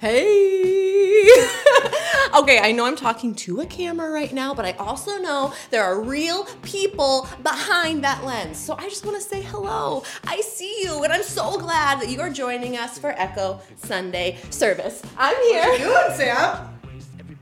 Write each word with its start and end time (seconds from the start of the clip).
Hey! 0.00 1.24
okay, 2.38 2.60
I 2.60 2.72
know 2.72 2.84
I'm 2.84 2.94
talking 2.94 3.34
to 3.34 3.62
a 3.62 3.66
camera 3.66 4.12
right 4.12 4.32
now, 4.32 4.54
but 4.54 4.64
I 4.64 4.70
also 4.74 5.18
know 5.18 5.52
there 5.70 5.82
are 5.82 6.00
real 6.00 6.44
people 6.62 7.28
behind 7.42 8.04
that 8.04 8.22
lens. 8.22 8.58
So 8.58 8.76
I 8.78 8.84
just 8.84 9.04
want 9.04 9.16
to 9.16 9.22
say 9.22 9.42
hello. 9.42 10.04
I 10.24 10.40
see 10.42 10.84
you, 10.84 11.02
and 11.02 11.12
I'm 11.12 11.24
so 11.24 11.58
glad 11.58 12.00
that 12.00 12.10
you 12.10 12.20
are 12.20 12.30
joining 12.30 12.76
us 12.76 12.96
for 12.96 13.10
Echo 13.10 13.60
Sunday 13.74 14.38
service. 14.50 15.02
I'm 15.16 15.34
here. 15.46 15.62
What 15.62 15.80
you 15.80 15.86
doing, 15.86 16.16
Sam? 16.16 16.80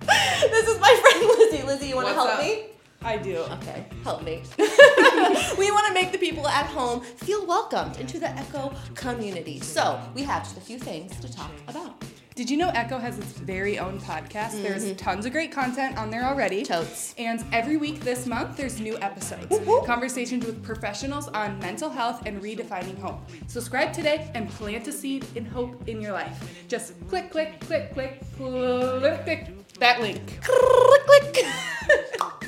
this 0.06 0.66
is 0.66 0.80
my 0.80 0.98
friend 1.02 1.26
Lizzie. 1.38 1.62
Lizzie, 1.66 1.88
you 1.88 1.96
want 1.96 2.08
to 2.08 2.14
help 2.14 2.30
up? 2.30 2.40
me? 2.40 2.68
I 3.02 3.18
do. 3.18 3.36
Okay, 3.36 3.84
help 4.02 4.22
me. 4.22 4.42
we 4.56 5.70
want 5.72 5.88
to 5.88 5.92
make 5.92 6.10
the 6.10 6.18
people 6.18 6.48
at 6.48 6.64
home 6.64 7.02
feel 7.02 7.44
welcomed 7.44 8.00
into 8.00 8.18
the 8.18 8.30
Echo 8.30 8.72
community. 8.94 9.60
So 9.60 10.00
we 10.14 10.22
have 10.22 10.42
just 10.42 10.56
a 10.56 10.62
few 10.62 10.78
things 10.78 11.20
to 11.20 11.30
talk 11.30 11.50
about. 11.68 12.02
Did 12.36 12.50
you 12.50 12.58
know 12.58 12.68
Echo 12.74 12.98
has 12.98 13.18
its 13.18 13.32
very 13.32 13.78
own 13.78 13.98
podcast? 13.98 14.60
There's 14.62 14.92
tons 14.96 15.24
of 15.24 15.32
great 15.32 15.50
content 15.50 15.96
on 15.96 16.10
there 16.10 16.22
already. 16.22 16.62
Mm-hmm. 16.62 16.72
Totes. 16.74 17.14
And 17.16 17.42
every 17.50 17.78
week 17.78 18.00
this 18.00 18.26
month, 18.26 18.58
there's 18.58 18.78
new 18.78 18.98
episodes. 18.98 19.46
Whoop. 19.60 19.86
Conversations 19.86 20.44
with 20.44 20.62
professionals 20.62 21.28
on 21.28 21.58
mental 21.60 21.88
health 21.88 22.26
and 22.26 22.42
redefining 22.42 22.98
hope. 22.98 23.20
Subscribe 23.46 23.94
today 23.94 24.30
and 24.34 24.50
plant 24.50 24.86
a 24.86 24.92
seed 24.92 25.24
in 25.34 25.46
hope 25.46 25.88
in 25.88 25.98
your 26.02 26.12
life. 26.12 26.38
Just 26.68 26.92
click, 27.08 27.30
click, 27.30 27.58
click, 27.60 27.94
click, 27.94 28.20
click, 28.36 29.24
click 29.24 29.48
that 29.78 30.02
link. 30.02 30.38
click, 30.42 31.32
click. 31.32 31.46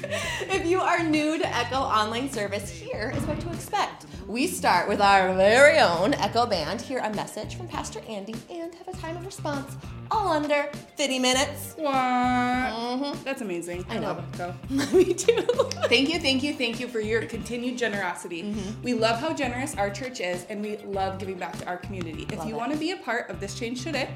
if 0.50 0.66
you 0.66 0.80
are 0.80 1.02
new 1.02 1.38
to 1.38 1.56
Echo 1.56 1.76
Online 1.76 2.30
Service, 2.30 2.68
here 2.68 3.10
is 3.16 3.22
what 3.24 3.40
to 3.40 3.48
expect. 3.48 4.04
We 4.28 4.46
start 4.46 4.88
with 4.90 5.00
our 5.00 5.32
very 5.34 5.78
own 5.78 6.12
Echo 6.12 6.44
Band, 6.44 6.82
hear 6.82 6.98
a 6.98 7.08
message 7.14 7.54
from 7.56 7.66
Pastor 7.66 8.00
Andy, 8.06 8.34
and 8.50 8.74
have 8.74 8.86
a 8.88 8.92
time 8.98 9.16
of 9.16 9.24
response 9.24 9.74
all 10.10 10.28
under 10.28 10.64
50 10.96 11.18
minutes. 11.18 11.72
What? 11.76 11.94
Mhm. 11.94 13.24
That's 13.24 13.40
amazing. 13.40 13.86
I 13.88 13.94
know. 13.98 14.08
love 14.08 14.24
Echo. 14.34 14.54
Me 14.96 15.14
too. 15.14 15.40
Thank 15.88 16.12
you, 16.12 16.20
thank 16.20 16.42
you, 16.42 16.52
thank 16.52 16.78
you 16.78 16.88
for 16.88 17.00
your 17.00 17.22
continued 17.22 17.78
generosity. 17.78 18.42
Mm-hmm. 18.42 18.82
We 18.82 18.92
love 18.92 19.18
how 19.18 19.32
generous 19.32 19.74
our 19.76 19.88
church 19.88 20.20
is, 20.20 20.44
and 20.50 20.60
we 20.60 20.76
love 20.78 21.18
giving 21.18 21.38
back 21.38 21.56
to 21.60 21.66
our 21.66 21.78
community. 21.78 22.26
If 22.30 22.38
Love 22.40 22.48
you 22.48 22.54
it. 22.54 22.58
want 22.58 22.72
to 22.72 22.78
be 22.78 22.90
a 22.90 22.96
part 22.98 23.30
of 23.30 23.40
this 23.40 23.54
change 23.58 23.82
today, 23.82 24.10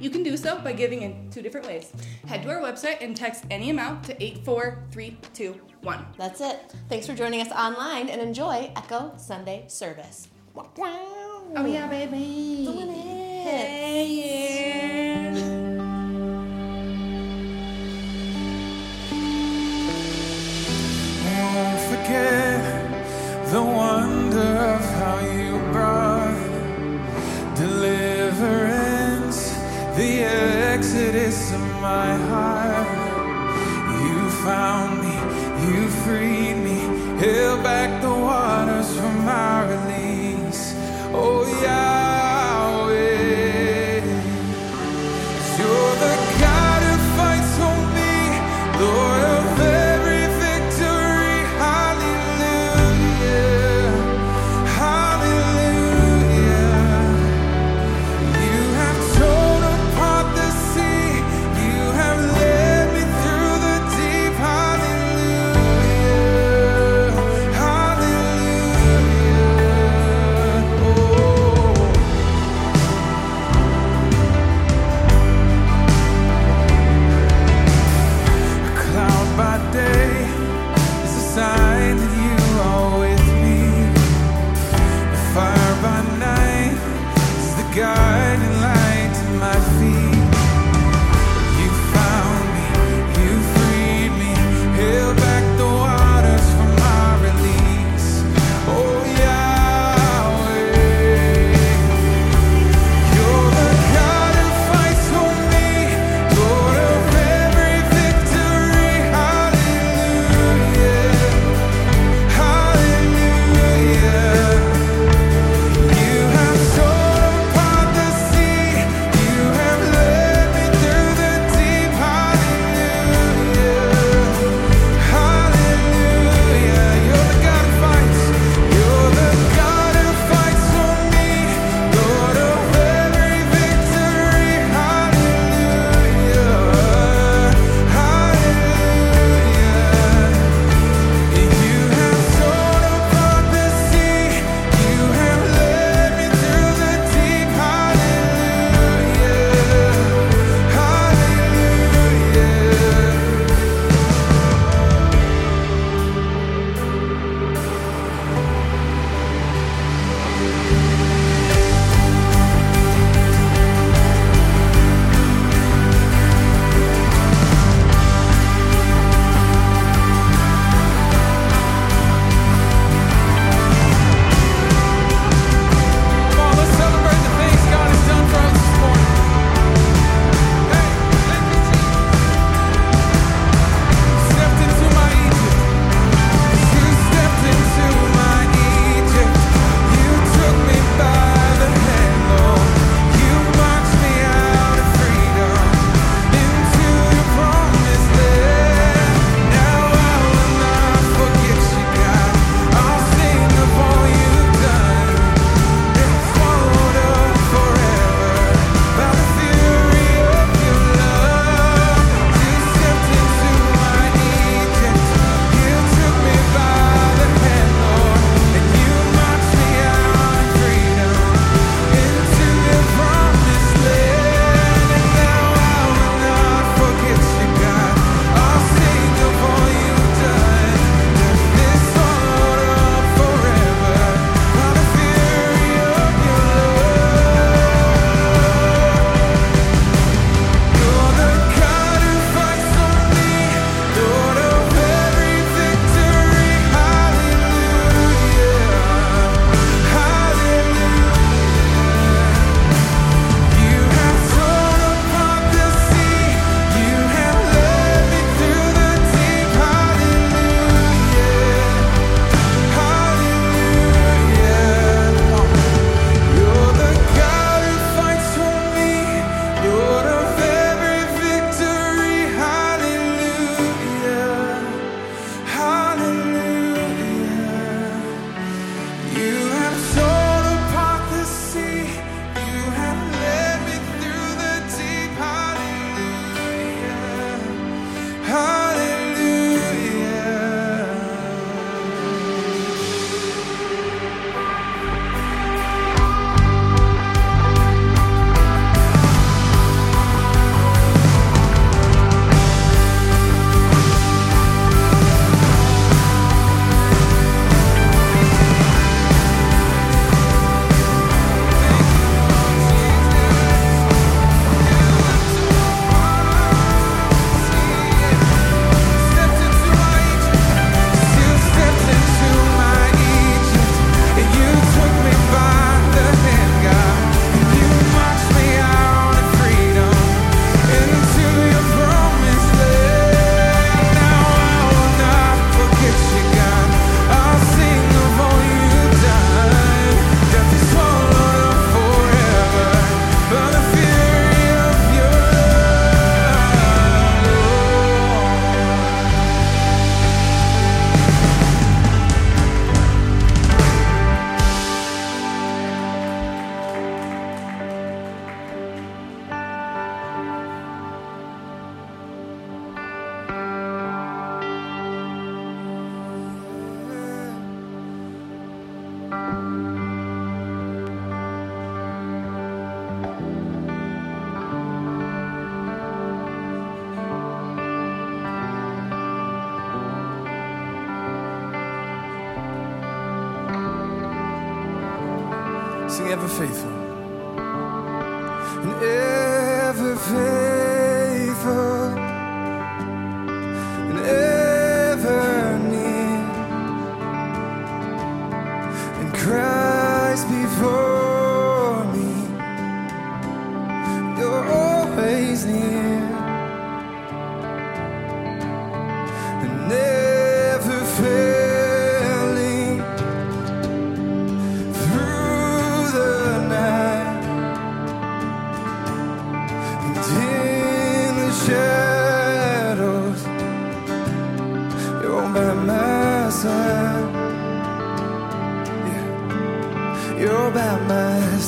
you 0.00 0.10
can 0.10 0.22
do 0.22 0.36
so 0.36 0.58
by 0.60 0.72
giving 0.72 1.02
in 1.02 1.30
two 1.30 1.42
different 1.42 1.66
ways. 1.66 1.92
Head 2.26 2.42
to 2.42 2.50
our 2.50 2.60
website 2.60 3.00
and 3.00 3.16
text 3.16 3.44
any 3.50 3.70
amount 3.70 4.04
to 4.04 4.22
84321. 4.22 6.06
That's 6.16 6.40
it. 6.40 6.74
Thanks 6.88 7.06
for 7.06 7.14
joining 7.14 7.40
us 7.40 7.52
online 7.52 8.08
and 8.08 8.20
enjoy 8.20 8.72
Echo 8.76 9.12
Sunday 9.16 9.64
Service. 9.68 10.28
Oh, 11.56 11.64
yeah, 11.66 11.86
baby. 11.88 12.64
Doing 12.64 12.90
it. 12.90 13.42
Hey, 13.42 14.06
yeah. 14.06 15.68
won't 21.54 21.80
forget 21.80 23.50
the 23.50 23.62
wonder 23.62 24.52
of 24.76 24.84
how 24.98 25.18
you 25.20 25.47
exodus 30.78 31.52
of 31.52 31.60
my 31.80 32.14
heart. 32.30 32.86
You 34.00 34.30
found 34.46 35.00
me, 35.02 35.16
you 35.66 35.88
freed 36.02 36.54
me, 36.66 36.78
held 37.18 37.64
back 37.64 38.00
the 38.00 38.08
waters 38.08 38.88
from 38.96 39.24
my 39.24 39.56
release. 39.72 40.74
Oh, 41.12 41.42
Yahweh. 41.62 42.07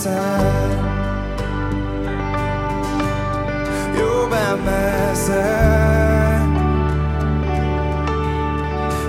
side. 0.00 0.80
You're 3.94 4.30
by 4.30 4.54
my 4.54 5.12
side. 5.12 6.48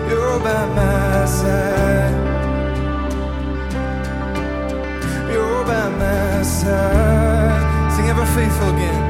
You're 0.09 0.39
by 0.45 0.65
my 0.77 1.25
side. 1.37 2.15
You're 5.31 5.63
by 5.63 5.87
my 6.01 6.43
side. 6.43 7.93
Sing 7.93 8.07
ever 8.09 8.25
faithful 8.25 8.69
again. 8.75 9.00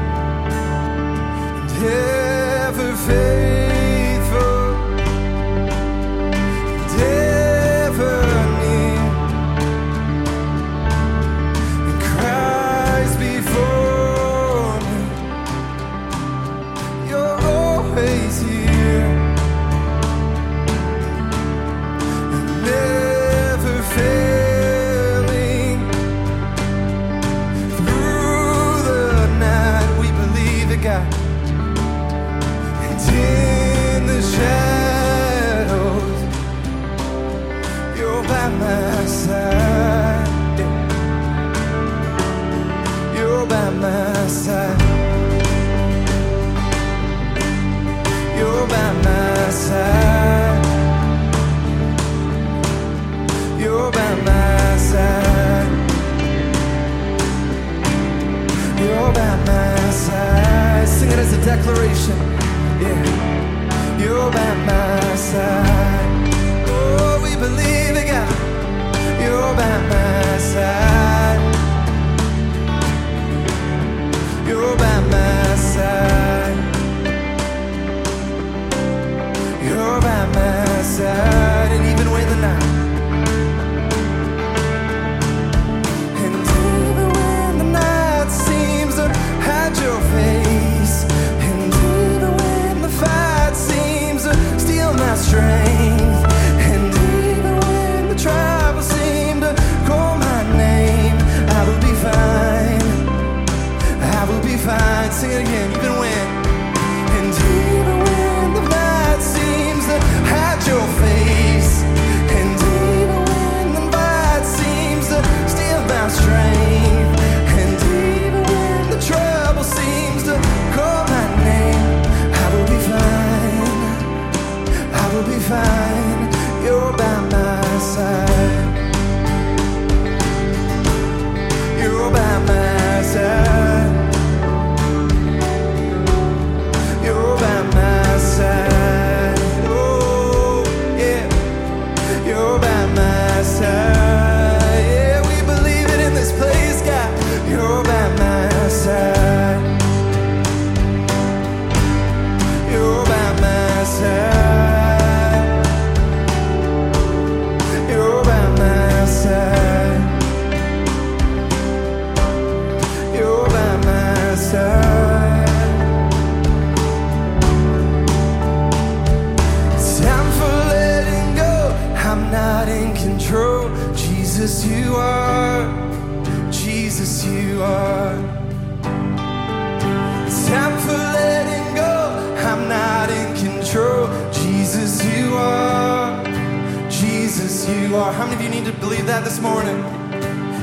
you 187.80 187.96
are. 187.96 188.12
How 188.12 188.26
many 188.26 188.36
of 188.36 188.42
you 188.42 188.48
need 188.48 188.66
to 188.66 188.72
believe 188.78 189.06
that 189.06 189.24
this 189.24 189.40
morning? 189.40 189.78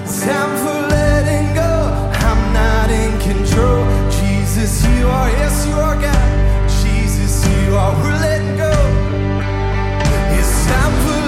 It's 0.04 0.22
time 0.24 0.54
for 0.64 0.78
letting 0.96 1.54
go. 1.54 1.74
I'm 2.28 2.42
not 2.54 2.90
in 2.90 3.12
control. 3.20 3.84
Jesus, 4.20 4.84
you 4.86 5.08
are. 5.08 5.30
Yes, 5.30 5.66
you 5.68 5.76
are 5.76 5.96
God. 5.96 6.70
Jesus, 6.84 7.48
you 7.48 7.76
are. 7.76 7.94
We're 8.02 8.20
letting 8.28 8.58
go. 8.58 8.74
It's 10.38 10.54
time 10.68 10.94
for 11.06 11.19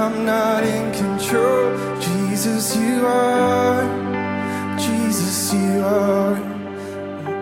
I'm 0.00 0.24
not 0.24 0.62
in 0.62 0.92
control. 0.92 1.76
Jesus, 1.98 2.76
you 2.76 3.04
are. 3.04 3.82
Jesus, 4.78 5.52
you 5.52 5.82
are. 5.84 6.38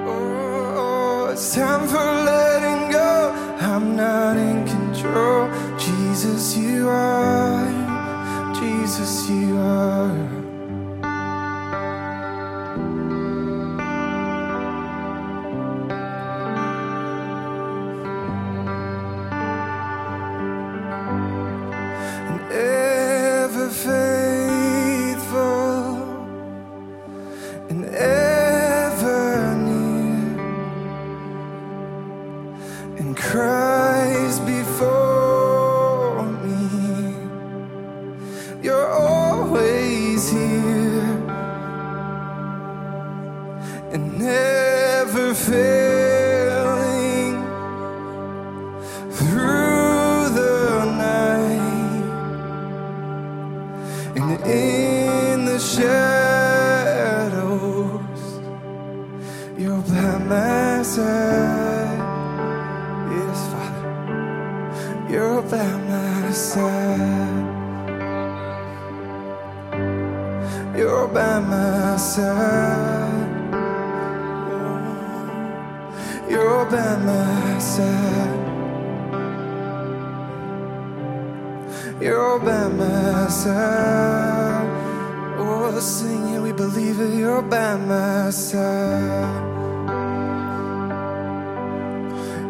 Oh, 0.08 0.74
oh, 0.78 1.28
it's 1.32 1.54
time 1.54 1.86
for 1.86 1.96
letting 1.98 2.90
go. 2.90 3.30
I'm 3.60 3.94
not 3.94 4.38
in 4.38 4.66
control. 4.66 5.50
Jesus, 5.78 6.56
you 6.56 6.88
are. 6.88 7.68
Jesus, 8.58 9.28
you 9.28 9.58
are. 9.58 10.25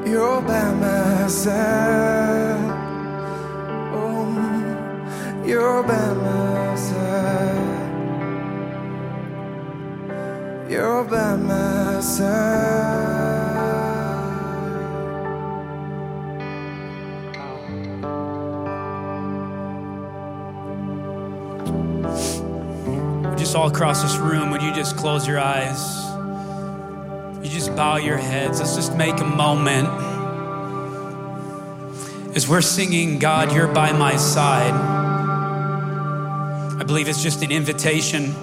You're 0.07 0.41
by 0.41 0.73
my 0.73 1.27
side. 1.27 2.71
Oh, 3.93 5.43
you're 5.45 5.83
by 5.83 6.15
my 6.15 6.77
side. 6.77 7.91
You're 10.71 11.05
by 11.05 11.37
my 11.37 12.01
side. 12.01 12.87
just 23.37 23.55
all 23.55 23.69
across 23.69 24.03
this 24.03 24.17
room, 24.17 24.51
would 24.51 24.63
you 24.63 24.73
just 24.73 24.97
close 24.97 25.27
your 25.29 25.39
eyes? 25.39 25.96
Just 27.57 27.75
bow 27.75 27.97
your 27.97 28.19
heads. 28.19 28.61
Let's 28.61 28.77
just 28.77 28.95
make 28.97 29.19
a 29.19 29.25
moment. 29.25 29.89
As 32.37 32.47
we're 32.47 32.61
singing, 32.61 33.19
God, 33.19 33.51
you're 33.51 33.67
by 33.67 33.93
my 33.93 34.17
side. 34.17 34.75
I 36.79 36.85
believe 36.85 37.09
it's 37.09 37.23
just 37.23 37.43
an 37.43 37.51
invitation 37.51 38.35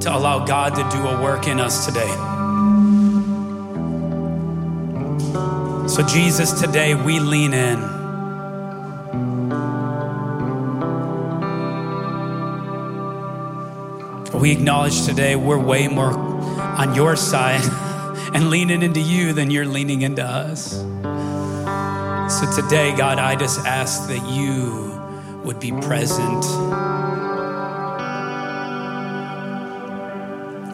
to 0.00 0.14
allow 0.14 0.44
God 0.44 0.74
to 0.74 0.82
do 0.94 1.02
a 1.06 1.22
work 1.22 1.48
in 1.48 1.58
us 1.58 1.86
today. 1.86 2.06
So, 5.88 6.06
Jesus, 6.06 6.60
today 6.60 6.94
we 6.94 7.18
lean 7.18 7.54
in. 7.54 7.80
We 14.38 14.52
acknowledge 14.52 15.06
today 15.06 15.34
we're 15.34 15.58
way 15.58 15.88
more 15.88 16.12
on 16.12 16.94
your 16.94 17.16
side 17.16 17.62
and 18.34 18.50
leaning 18.50 18.82
into 18.82 19.00
you 19.00 19.32
than 19.32 19.50
you're 19.50 19.66
leaning 19.66 20.02
into 20.02 20.24
us. 20.24 20.84
So 22.38 22.46
today, 22.62 22.94
God, 22.96 23.18
I 23.18 23.34
just 23.34 23.66
ask 23.66 24.06
that 24.08 24.24
you 24.30 24.98
would 25.44 25.58
be 25.58 25.72
present. 25.72 26.42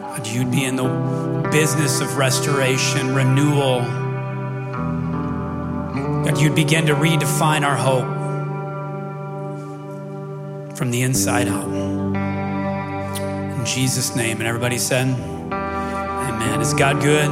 God, 0.01 0.27
you'd 0.27 0.51
be 0.51 0.65
in 0.65 0.75
the 0.75 1.49
business 1.51 1.99
of 1.99 2.17
restoration, 2.17 3.15
renewal. 3.15 3.81
God, 6.25 6.37
you'd 6.39 6.55
begin 6.55 6.85
to 6.85 6.93
redefine 6.93 7.65
our 7.65 7.75
hope 7.75 8.05
from 10.77 10.91
the 10.91 11.01
inside 11.01 11.47
out. 11.47 11.67
In 13.57 13.65
Jesus' 13.65 14.15
name. 14.15 14.37
And 14.37 14.47
everybody 14.47 14.77
said, 14.77 15.07
Amen. 16.37 16.61
Is 16.61 16.73
God 16.75 17.01
good? 17.01 17.31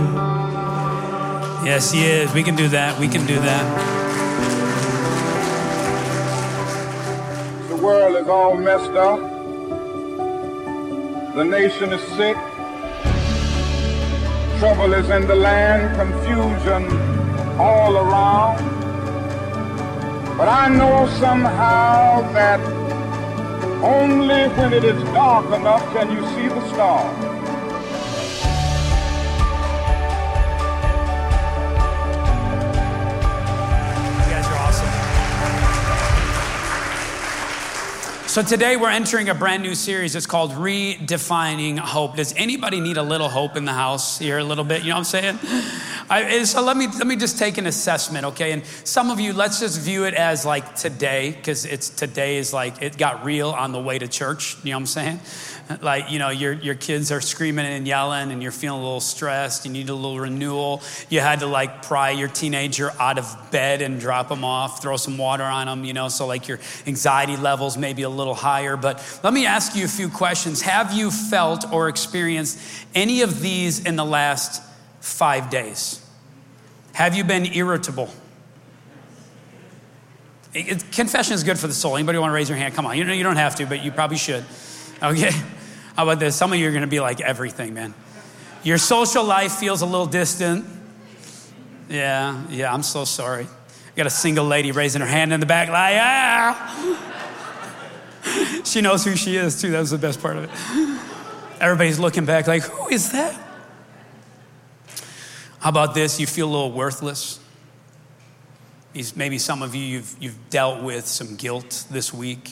Yes, 1.63 1.91
He 1.91 2.05
is. 2.05 2.33
We 2.33 2.41
can 2.41 2.55
do 2.55 2.67
that. 2.69 2.99
We 2.99 3.07
can 3.07 3.25
do 3.27 3.35
that. 3.35 3.65
The 7.69 7.75
world 7.75 8.15
is 8.15 8.27
all 8.27 8.57
messed 8.57 8.91
up. 8.91 9.19
The 11.35 11.43
nation 11.43 11.93
is 11.93 12.01
sick. 12.17 12.35
Trouble 14.59 14.93
is 14.93 15.09
in 15.09 15.27
the 15.27 15.35
land, 15.35 15.95
confusion 15.97 16.83
all 17.59 17.97
around. 17.97 18.57
But 20.35 20.47
I 20.47 20.67
know 20.69 21.07
somehow 21.19 22.21
that 22.33 22.59
only 23.83 24.47
when 24.57 24.73
it 24.73 24.83
is 24.83 25.01
dark 25.13 25.45
enough 25.53 25.83
can 25.93 26.11
you 26.11 26.25
see 26.35 26.47
the 26.47 26.73
stars. 26.73 27.34
So 38.35 38.43
today 38.43 38.75
we're 38.75 38.89
entering 38.89 39.29
a 39.29 39.33
brand 39.33 39.63
new 39.63 39.73
series. 39.75 40.13
It's 40.13 40.25
called 40.25 40.51
Redefining 40.51 41.79
Hope. 41.79 42.17
Does 42.17 42.33
anybody 42.35 42.81
need 42.81 42.97
a 42.97 43.01
little 43.01 43.29
hope 43.29 43.55
in 43.55 43.63
the 43.63 43.71
house 43.71 44.19
here 44.19 44.39
a 44.39 44.43
little 44.43 44.65
bit? 44.65 44.81
You 44.81 44.89
know 44.89 44.95
what 44.95 45.15
I'm 45.15 45.39
saying? 45.39 45.39
I, 46.07 46.43
so 46.43 46.61
let 46.63 46.77
me 46.77 46.87
let 46.87 47.07
me 47.07 47.15
just 47.15 47.39
take 47.39 47.57
an 47.57 47.65
assessment, 47.65 48.25
okay? 48.25 48.51
And 48.51 48.63
some 48.83 49.09
of 49.09 49.19
you, 49.19 49.33
let's 49.33 49.59
just 49.59 49.81
view 49.81 50.05
it 50.05 50.13
as 50.13 50.45
like 50.45 50.75
today, 50.75 51.31
because 51.31 51.65
it's 51.65 51.89
today 51.89 52.37
is 52.37 52.53
like 52.53 52.81
it 52.81 52.97
got 52.97 53.25
real 53.25 53.49
on 53.49 53.71
the 53.71 53.81
way 53.81 53.97
to 53.97 54.07
church. 54.07 54.55
You 54.63 54.71
know 54.71 54.77
what 54.77 54.81
I'm 54.81 54.85
saying? 54.87 55.19
Like 55.81 56.11
you 56.11 56.19
know, 56.19 56.29
your 56.29 56.53
your 56.53 56.75
kids 56.75 57.11
are 57.11 57.19
screaming 57.19 57.65
and 57.65 57.87
yelling, 57.87 58.31
and 58.31 58.43
you're 58.43 58.51
feeling 58.51 58.81
a 58.81 58.83
little 58.83 58.99
stressed. 58.99 59.65
You 59.65 59.71
need 59.71 59.89
a 59.89 59.95
little 59.95 60.19
renewal. 60.19 60.83
You 61.09 61.21
had 61.21 61.39
to 61.39 61.47
like 61.47 61.81
pry 61.81 62.11
your 62.11 62.27
teenager 62.27 62.91
out 62.99 63.17
of 63.17 63.35
bed 63.49 63.81
and 63.81 63.99
drop 63.99 64.29
them 64.29 64.43
off, 64.43 64.83
throw 64.83 64.95
some 64.95 65.17
water 65.17 65.43
on 65.43 65.65
them. 65.65 65.83
You 65.83 65.93
know, 65.93 66.07
so 66.07 66.27
like 66.27 66.47
your 66.47 66.59
anxiety 66.85 67.35
levels 67.35 67.79
may 67.79 67.93
be 67.93 68.03
a 68.03 68.09
little 68.09 68.35
higher. 68.35 68.77
But 68.77 69.03
let 69.23 69.33
me 69.33 69.47
ask 69.47 69.75
you 69.75 69.85
a 69.85 69.87
few 69.87 70.07
questions. 70.07 70.61
Have 70.61 70.93
you 70.93 71.09
felt 71.09 71.73
or 71.73 71.89
experienced 71.89 72.59
any 72.93 73.23
of 73.23 73.41
these 73.41 73.83
in 73.83 73.95
the 73.95 74.05
last? 74.05 74.61
Five 75.05 75.49
days? 75.51 76.03
Have 76.93 77.15
you 77.15 77.23
been 77.23 77.45
irritable? 77.53 78.09
It- 80.53 80.67
it- 80.67 80.91
confession 80.91 81.33
is 81.35 81.43
good 81.43 81.59
for 81.59 81.67
the 81.67 81.73
soul. 81.73 81.95
Anybody 81.95 82.17
want 82.17 82.31
to 82.31 82.33
raise 82.33 82.49
your 82.49 82.57
hand? 82.57 82.73
Come 82.73 82.85
on. 82.85 82.97
You, 82.97 83.03
know, 83.03 83.13
you 83.13 83.23
don't 83.23 83.35
have 83.35 83.55
to, 83.57 83.65
but 83.67 83.83
you 83.83 83.91
probably 83.91 84.17
should. 84.17 84.43
Okay. 85.03 85.31
How 85.95 86.03
about 86.03 86.19
this? 86.19 86.35
Some 86.35 86.51
of 86.53 86.59
you 86.59 86.67
are 86.67 86.71
going 86.71 86.81
to 86.81 86.87
be 86.87 86.99
like 86.99 87.21
everything, 87.21 87.73
man. 87.73 87.93
Your 88.63 88.79
social 88.79 89.23
life 89.23 89.51
feels 89.53 89.81
a 89.81 89.85
little 89.85 90.07
distant. 90.07 90.65
Yeah, 91.87 92.41
yeah, 92.49 92.73
I'm 92.73 92.81
so 92.81 93.05
sorry. 93.05 93.43
I 93.45 93.95
got 93.95 94.07
a 94.07 94.09
single 94.09 94.45
lady 94.45 94.71
raising 94.71 95.01
her 95.01 95.07
hand 95.07 95.31
in 95.33 95.39
the 95.39 95.45
back, 95.45 95.69
like, 95.69 95.93
yeah. 95.93 97.03
she 98.63 98.81
knows 98.81 99.05
who 99.05 99.15
she 99.15 99.35
is, 99.35 99.61
too. 99.61 99.69
That 99.69 99.81
was 99.81 99.91
the 99.91 99.99
best 99.99 100.19
part 100.19 100.37
of 100.37 100.45
it. 100.45 100.49
Everybody's 101.61 101.99
looking 101.99 102.25
back, 102.25 102.47
like, 102.47 102.63
who 102.63 102.89
is 102.89 103.11
that? 103.11 103.39
How 105.65 105.69
about 105.69 105.95
this? 105.95 106.19
You 106.19 106.27
feel 106.27 106.47
a 106.47 106.51
little 106.51 106.71
worthless. 106.71 107.39
Maybe 109.15 109.39
some 109.39 109.63
of 109.63 109.73
you, 109.73 109.81
you've, 109.81 110.15
you've 110.19 110.49
dealt 110.51 110.83
with 110.83 111.07
some 111.07 111.37
guilt 111.37 111.87
this 111.89 112.13
week. 112.13 112.51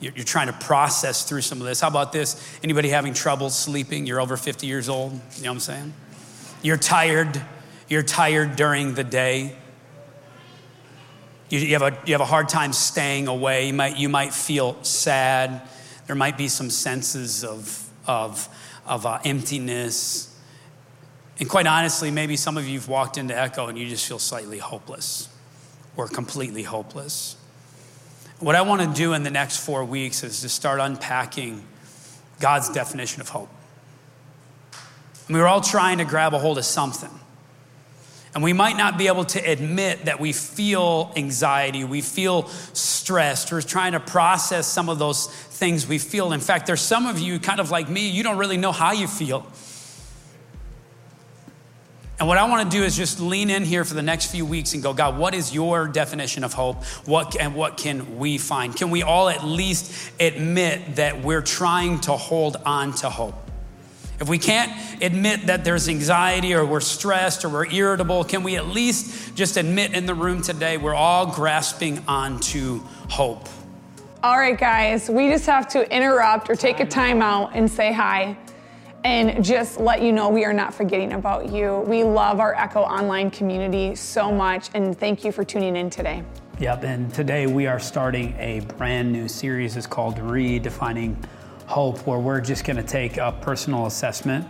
You're, 0.00 0.12
you're 0.16 0.24
trying 0.24 0.48
to 0.48 0.52
process 0.52 1.22
through 1.22 1.42
some 1.42 1.60
of 1.60 1.66
this. 1.68 1.80
How 1.80 1.86
about 1.86 2.10
this? 2.10 2.58
Anybody 2.64 2.88
having 2.88 3.14
trouble 3.14 3.50
sleeping? 3.50 4.04
You're 4.04 4.20
over 4.20 4.36
50 4.36 4.66
years 4.66 4.88
old. 4.88 5.12
You 5.12 5.18
know 5.44 5.50
what 5.50 5.54
I'm 5.54 5.60
saying? 5.60 5.92
You're 6.60 6.76
tired. 6.76 7.40
You're 7.88 8.02
tired 8.02 8.56
during 8.56 8.94
the 8.94 9.04
day. 9.04 9.54
You, 11.50 11.60
you, 11.60 11.72
have, 11.78 11.82
a, 11.82 11.96
you 12.04 12.14
have 12.14 12.20
a 12.20 12.24
hard 12.24 12.48
time 12.48 12.72
staying 12.72 13.28
away. 13.28 13.68
You 13.68 13.74
might, 13.74 13.96
you 13.96 14.08
might 14.08 14.34
feel 14.34 14.82
sad. 14.82 15.62
There 16.08 16.16
might 16.16 16.36
be 16.36 16.48
some 16.48 16.68
senses 16.68 17.44
of, 17.44 17.88
of, 18.08 18.48
of 18.86 19.06
uh, 19.06 19.20
emptiness. 19.24 20.31
And 21.38 21.48
quite 21.48 21.66
honestly, 21.66 22.10
maybe 22.10 22.36
some 22.36 22.56
of 22.56 22.66
you 22.66 22.78
have 22.78 22.88
walked 22.88 23.18
into 23.18 23.36
Echo 23.36 23.66
and 23.66 23.78
you 23.78 23.88
just 23.88 24.06
feel 24.06 24.18
slightly 24.18 24.58
hopeless 24.58 25.28
or 25.96 26.08
completely 26.08 26.62
hopeless. 26.62 27.36
What 28.38 28.54
I 28.54 28.62
want 28.62 28.82
to 28.82 28.88
do 28.88 29.12
in 29.12 29.22
the 29.22 29.30
next 29.30 29.58
four 29.58 29.84
weeks 29.84 30.22
is 30.24 30.40
to 30.42 30.48
start 30.48 30.80
unpacking 30.80 31.64
God's 32.40 32.68
definition 32.70 33.20
of 33.20 33.28
hope. 33.28 33.48
And 35.28 35.36
we 35.36 35.40
are 35.40 35.46
all 35.46 35.60
trying 35.60 35.98
to 35.98 36.04
grab 36.04 36.34
a 36.34 36.38
hold 36.38 36.58
of 36.58 36.64
something. 36.64 37.10
And 38.34 38.42
we 38.42 38.52
might 38.52 38.76
not 38.76 38.96
be 38.96 39.08
able 39.08 39.26
to 39.26 39.38
admit 39.38 40.06
that 40.06 40.18
we 40.18 40.32
feel 40.32 41.12
anxiety, 41.16 41.84
we 41.84 42.00
feel 42.00 42.48
stressed, 42.72 43.52
we're 43.52 43.60
trying 43.60 43.92
to 43.92 44.00
process 44.00 44.66
some 44.66 44.88
of 44.88 44.98
those 44.98 45.26
things 45.26 45.86
we 45.86 45.98
feel. 45.98 46.32
In 46.32 46.40
fact, 46.40 46.66
there's 46.66 46.80
some 46.80 47.06
of 47.06 47.18
you, 47.18 47.38
kind 47.38 47.60
of 47.60 47.70
like 47.70 47.90
me, 47.90 48.08
you 48.08 48.22
don't 48.22 48.38
really 48.38 48.56
know 48.56 48.72
how 48.72 48.92
you 48.92 49.06
feel. 49.06 49.46
And 52.22 52.28
what 52.28 52.38
I 52.38 52.44
want 52.44 52.70
to 52.70 52.76
do 52.78 52.84
is 52.84 52.96
just 52.96 53.18
lean 53.18 53.50
in 53.50 53.64
here 53.64 53.84
for 53.84 53.94
the 53.94 54.02
next 54.02 54.26
few 54.30 54.46
weeks 54.46 54.74
and 54.74 54.80
go, 54.80 54.94
God, 54.94 55.18
what 55.18 55.34
is 55.34 55.52
your 55.52 55.88
definition 55.88 56.44
of 56.44 56.52
hope? 56.52 56.84
What 57.04 57.34
and 57.34 57.52
what 57.52 57.76
can 57.76 58.16
we 58.16 58.38
find? 58.38 58.76
Can 58.76 58.92
we 58.92 59.02
all 59.02 59.28
at 59.28 59.42
least 59.42 60.12
admit 60.20 60.94
that 60.94 61.24
we're 61.24 61.42
trying 61.42 61.98
to 62.02 62.12
hold 62.12 62.58
on 62.64 62.92
to 62.92 63.10
hope? 63.10 63.34
If 64.20 64.28
we 64.28 64.38
can't 64.38 64.70
admit 65.02 65.48
that 65.48 65.64
there's 65.64 65.88
anxiety 65.88 66.54
or 66.54 66.64
we're 66.64 66.78
stressed 66.78 67.44
or 67.44 67.48
we're 67.48 67.66
irritable, 67.72 68.22
can 68.22 68.44
we 68.44 68.54
at 68.54 68.68
least 68.68 69.34
just 69.34 69.56
admit 69.56 69.92
in 69.92 70.06
the 70.06 70.14
room 70.14 70.42
today 70.42 70.76
we're 70.76 70.94
all 70.94 71.26
grasping 71.26 72.04
onto 72.06 72.82
hope? 73.10 73.48
All 74.22 74.38
right, 74.38 74.56
guys, 74.56 75.10
we 75.10 75.28
just 75.28 75.46
have 75.46 75.66
to 75.70 75.92
interrupt 75.92 76.48
or 76.48 76.54
take 76.54 76.78
a 76.78 76.86
timeout 76.86 77.50
and 77.54 77.68
say 77.68 77.92
hi 77.92 78.36
and 79.04 79.44
just 79.44 79.80
let 79.80 80.02
you 80.02 80.12
know 80.12 80.28
we 80.28 80.44
are 80.44 80.52
not 80.52 80.72
forgetting 80.72 81.14
about 81.14 81.50
you. 81.50 81.80
We 81.86 82.04
love 82.04 82.40
our 82.40 82.54
Echo 82.54 82.80
Online 82.80 83.30
community 83.30 83.94
so 83.94 84.30
much, 84.30 84.70
and 84.74 84.96
thank 84.98 85.24
you 85.24 85.32
for 85.32 85.44
tuning 85.44 85.76
in 85.76 85.90
today. 85.90 86.22
Yep, 86.60 86.84
and 86.84 87.12
today 87.12 87.46
we 87.46 87.66
are 87.66 87.80
starting 87.80 88.36
a 88.38 88.60
brand 88.60 89.10
new 89.10 89.26
series. 89.26 89.76
It's 89.76 89.86
called 89.86 90.16
Redefining 90.16 91.16
Hope, 91.66 92.06
where 92.06 92.18
we're 92.18 92.40
just 92.40 92.64
going 92.64 92.76
to 92.76 92.82
take 92.82 93.16
a 93.16 93.32
personal 93.40 93.86
assessment 93.86 94.46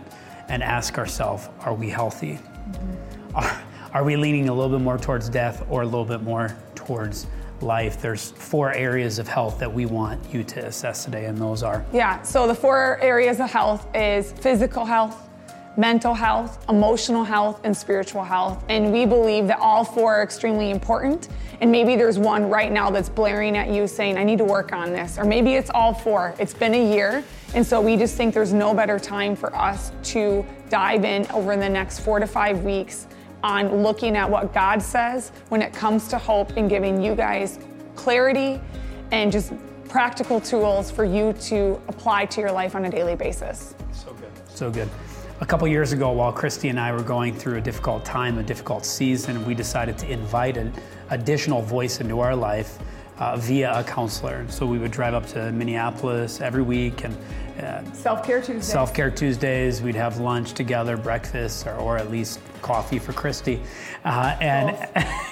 and 0.49 0.61
ask 0.61 0.97
ourselves 0.97 1.49
are 1.61 1.73
we 1.73 1.89
healthy? 1.89 2.33
Mm-hmm. 2.33 3.35
Are, 3.35 3.63
are 3.93 4.03
we 4.03 4.15
leaning 4.15 4.49
a 4.49 4.53
little 4.53 4.77
bit 4.77 4.83
more 4.83 4.97
towards 4.97 5.29
death 5.29 5.65
or 5.69 5.81
a 5.81 5.85
little 5.85 6.05
bit 6.05 6.21
more 6.21 6.55
towards 6.75 7.25
life, 7.63 8.01
there's 8.01 8.31
four 8.31 8.73
areas 8.73 9.19
of 9.19 9.27
health 9.27 9.59
that 9.59 9.73
we 9.73 9.85
want 9.85 10.21
you 10.33 10.43
to 10.43 10.65
assess 10.65 11.05
today, 11.05 11.25
and 11.25 11.37
those 11.37 11.63
are? 11.63 11.85
Yeah, 11.91 12.21
so 12.21 12.47
the 12.47 12.55
four 12.55 12.99
areas 13.01 13.39
of 13.39 13.49
health 13.49 13.87
is 13.95 14.31
physical 14.33 14.85
health, 14.85 15.29
mental 15.77 16.13
health, 16.13 16.63
emotional 16.69 17.23
health, 17.23 17.61
and 17.63 17.75
spiritual 17.75 18.23
health. 18.23 18.63
And 18.69 18.91
we 18.91 19.05
believe 19.05 19.47
that 19.47 19.59
all 19.59 19.83
four 19.83 20.15
are 20.15 20.23
extremely 20.23 20.69
important. 20.69 21.29
And 21.61 21.71
maybe 21.71 21.95
there's 21.95 22.19
one 22.19 22.49
right 22.49 22.71
now 22.71 22.91
that's 22.91 23.09
blaring 23.09 23.57
at 23.57 23.69
you 23.69 23.87
saying, 23.87 24.17
I 24.17 24.23
need 24.23 24.37
to 24.37 24.45
work 24.45 24.73
on 24.73 24.91
this. 24.91 25.17
Or 25.17 25.23
maybe 25.23 25.55
it's 25.55 25.69
all 25.71 25.93
four. 25.93 26.35
It's 26.37 26.53
been 26.53 26.73
a 26.73 26.93
year. 26.93 27.23
And 27.55 27.65
so 27.65 27.81
we 27.81 27.97
just 27.97 28.15
think 28.15 28.33
there's 28.33 28.53
no 28.53 28.73
better 28.73 28.99
time 28.99 29.35
for 29.35 29.55
us 29.55 29.91
to 30.03 30.45
dive 30.69 31.05
in 31.05 31.29
over 31.31 31.55
the 31.55 31.69
next 31.69 31.99
four 31.99 32.19
to 32.19 32.27
five 32.27 32.63
weeks 32.63 33.07
on 33.43 33.83
looking 33.83 34.15
at 34.15 34.29
what 34.29 34.53
God 34.53 34.81
says 34.81 35.31
when 35.49 35.61
it 35.61 35.73
comes 35.73 36.07
to 36.07 36.17
hope 36.17 36.51
and 36.57 36.69
giving 36.69 37.01
you 37.01 37.13
guys 37.13 37.59
clarity 37.95 38.59
and 39.11 39.31
just 39.31 39.53
practical 39.89 40.39
tools 40.39 40.89
for 40.89 41.05
you 41.05 41.33
to 41.33 41.79
apply 41.87 42.25
to 42.25 42.41
your 42.41 42.51
life 42.51 42.75
on 42.75 42.85
a 42.85 42.89
daily 42.89 43.15
basis. 43.15 43.75
So 43.91 44.13
good. 44.13 44.31
So 44.49 44.71
good. 44.71 44.89
A 45.41 45.45
couple 45.45 45.67
years 45.67 45.91
ago, 45.91 46.11
while 46.11 46.31
Christy 46.31 46.69
and 46.69 46.79
I 46.79 46.91
were 46.93 47.03
going 47.03 47.35
through 47.35 47.57
a 47.57 47.61
difficult 47.61 48.05
time, 48.05 48.37
a 48.37 48.43
difficult 48.43 48.85
season, 48.85 49.45
we 49.45 49.53
decided 49.53 49.97
to 49.99 50.11
invite 50.11 50.57
an 50.57 50.73
additional 51.09 51.61
voice 51.61 51.99
into 51.99 52.21
our 52.21 52.35
life 52.35 52.79
uh, 53.17 53.37
via 53.37 53.77
a 53.77 53.83
counselor. 53.83 54.45
So 54.49 54.65
we 54.65 54.77
would 54.77 54.91
drive 54.91 55.13
up 55.13 55.27
to 55.27 55.51
Minneapolis 55.51 56.41
every 56.41 56.63
week 56.63 57.03
and 57.03 57.17
uh, 57.61 57.83
Self 57.93 58.25
Care 58.25 58.41
Tuesdays. 58.41 58.65
Self 58.65 58.93
Care 58.93 59.11
Tuesdays. 59.11 59.81
We'd 59.81 59.95
have 59.95 60.19
lunch 60.19 60.53
together, 60.53 60.97
breakfast, 60.97 61.67
or, 61.67 61.75
or 61.75 61.97
at 61.97 62.09
least 62.09 62.39
coffee 62.63 62.97
for 62.97 63.13
Christy. 63.13 63.61
Uh, 64.03 64.35
and 64.41 64.75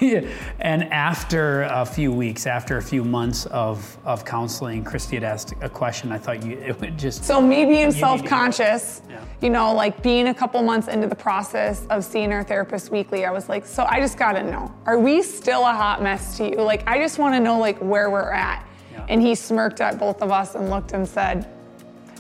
and 0.60 0.84
after 0.94 1.64
a 1.64 1.86
few 1.86 2.12
weeks, 2.12 2.46
after 2.46 2.78
a 2.78 2.82
few 2.82 3.04
months 3.04 3.48
of, 3.48 3.98
of 4.06 4.24
counseling, 4.24 4.84
Christy 4.84 5.16
had 5.16 5.24
asked 5.24 5.54
a 5.62 5.70
question. 5.70 6.12
I 6.12 6.20
thought 6.20 6.44
you 6.46 6.60
it 6.60 6.80
would 6.80 7.00
just 7.00 7.24
so 7.24 7.42
me 7.42 7.66
being 7.66 7.92
self 7.92 8.24
conscious. 8.24 9.02
Yeah. 9.10 9.24
You 9.42 9.50
know, 9.50 9.74
like 9.74 10.04
being 10.04 10.28
a 10.28 10.34
couple 10.34 10.62
months 10.62 10.88
into 10.88 11.08
the 11.08 11.16
process 11.16 11.88
of 11.88 12.06
seeing 12.06 12.32
our 12.32 12.44
therapist 12.44 12.92
weekly, 12.92 13.26
I 13.26 13.32
was 13.32 13.50
like, 13.50 13.66
so 13.66 13.86
I 13.90 14.00
just 14.00 14.18
got 14.18 14.34
to 14.34 14.44
know, 14.44 14.72
are 14.86 15.00
we 15.00 15.24
still 15.24 15.62
a 15.62 15.74
hot 15.74 16.04
mess 16.04 16.38
to 16.38 16.50
you? 16.50 16.62
Like, 16.62 16.88
I 16.88 17.00
just 17.00 17.18
want 17.18 17.34
to 17.34 17.40
know 17.40 17.58
like 17.58 17.80
where 17.80 18.12
we're 18.12 18.32
at. 18.32 18.68
Yeah. 18.92 19.06
And 19.10 19.22
he 19.22 19.34
smirked 19.34 19.82
at 19.82 19.98
both 19.98 20.22
of 20.22 20.32
us 20.32 20.56
and 20.56 20.70
looked 20.70 20.92
and 20.92 21.08
said, 21.08 21.50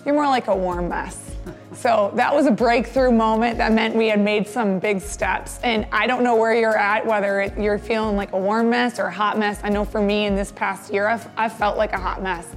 you're 0.05 0.15
more 0.15 0.25
like 0.25 0.47
a 0.47 0.55
warm 0.55 0.89
mess. 0.89 1.35
So 1.81 2.11
that 2.13 2.31
was 2.35 2.45
a 2.45 2.51
breakthrough 2.51 3.11
moment 3.11 3.57
that 3.57 3.71
meant 3.71 3.95
we 3.95 4.07
had 4.07 4.19
made 4.19 4.47
some 4.47 4.77
big 4.77 5.01
steps. 5.01 5.59
And 5.63 5.87
I 5.91 6.05
don't 6.05 6.23
know 6.23 6.35
where 6.35 6.53
you're 6.53 6.77
at, 6.77 7.03
whether 7.03 7.41
it, 7.41 7.57
you're 7.57 7.79
feeling 7.79 8.15
like 8.15 8.33
a 8.33 8.37
warm 8.37 8.69
mess 8.69 8.99
or 8.99 9.05
a 9.05 9.11
hot 9.11 9.39
mess. 9.39 9.59
I 9.63 9.69
know 9.69 9.83
for 9.83 9.99
me 9.99 10.27
in 10.27 10.35
this 10.35 10.51
past 10.51 10.93
year, 10.93 11.07
I've, 11.07 11.27
I've 11.35 11.57
felt 11.57 11.77
like 11.77 11.93
a 11.93 11.97
hot 11.97 12.21
mess. 12.21 12.47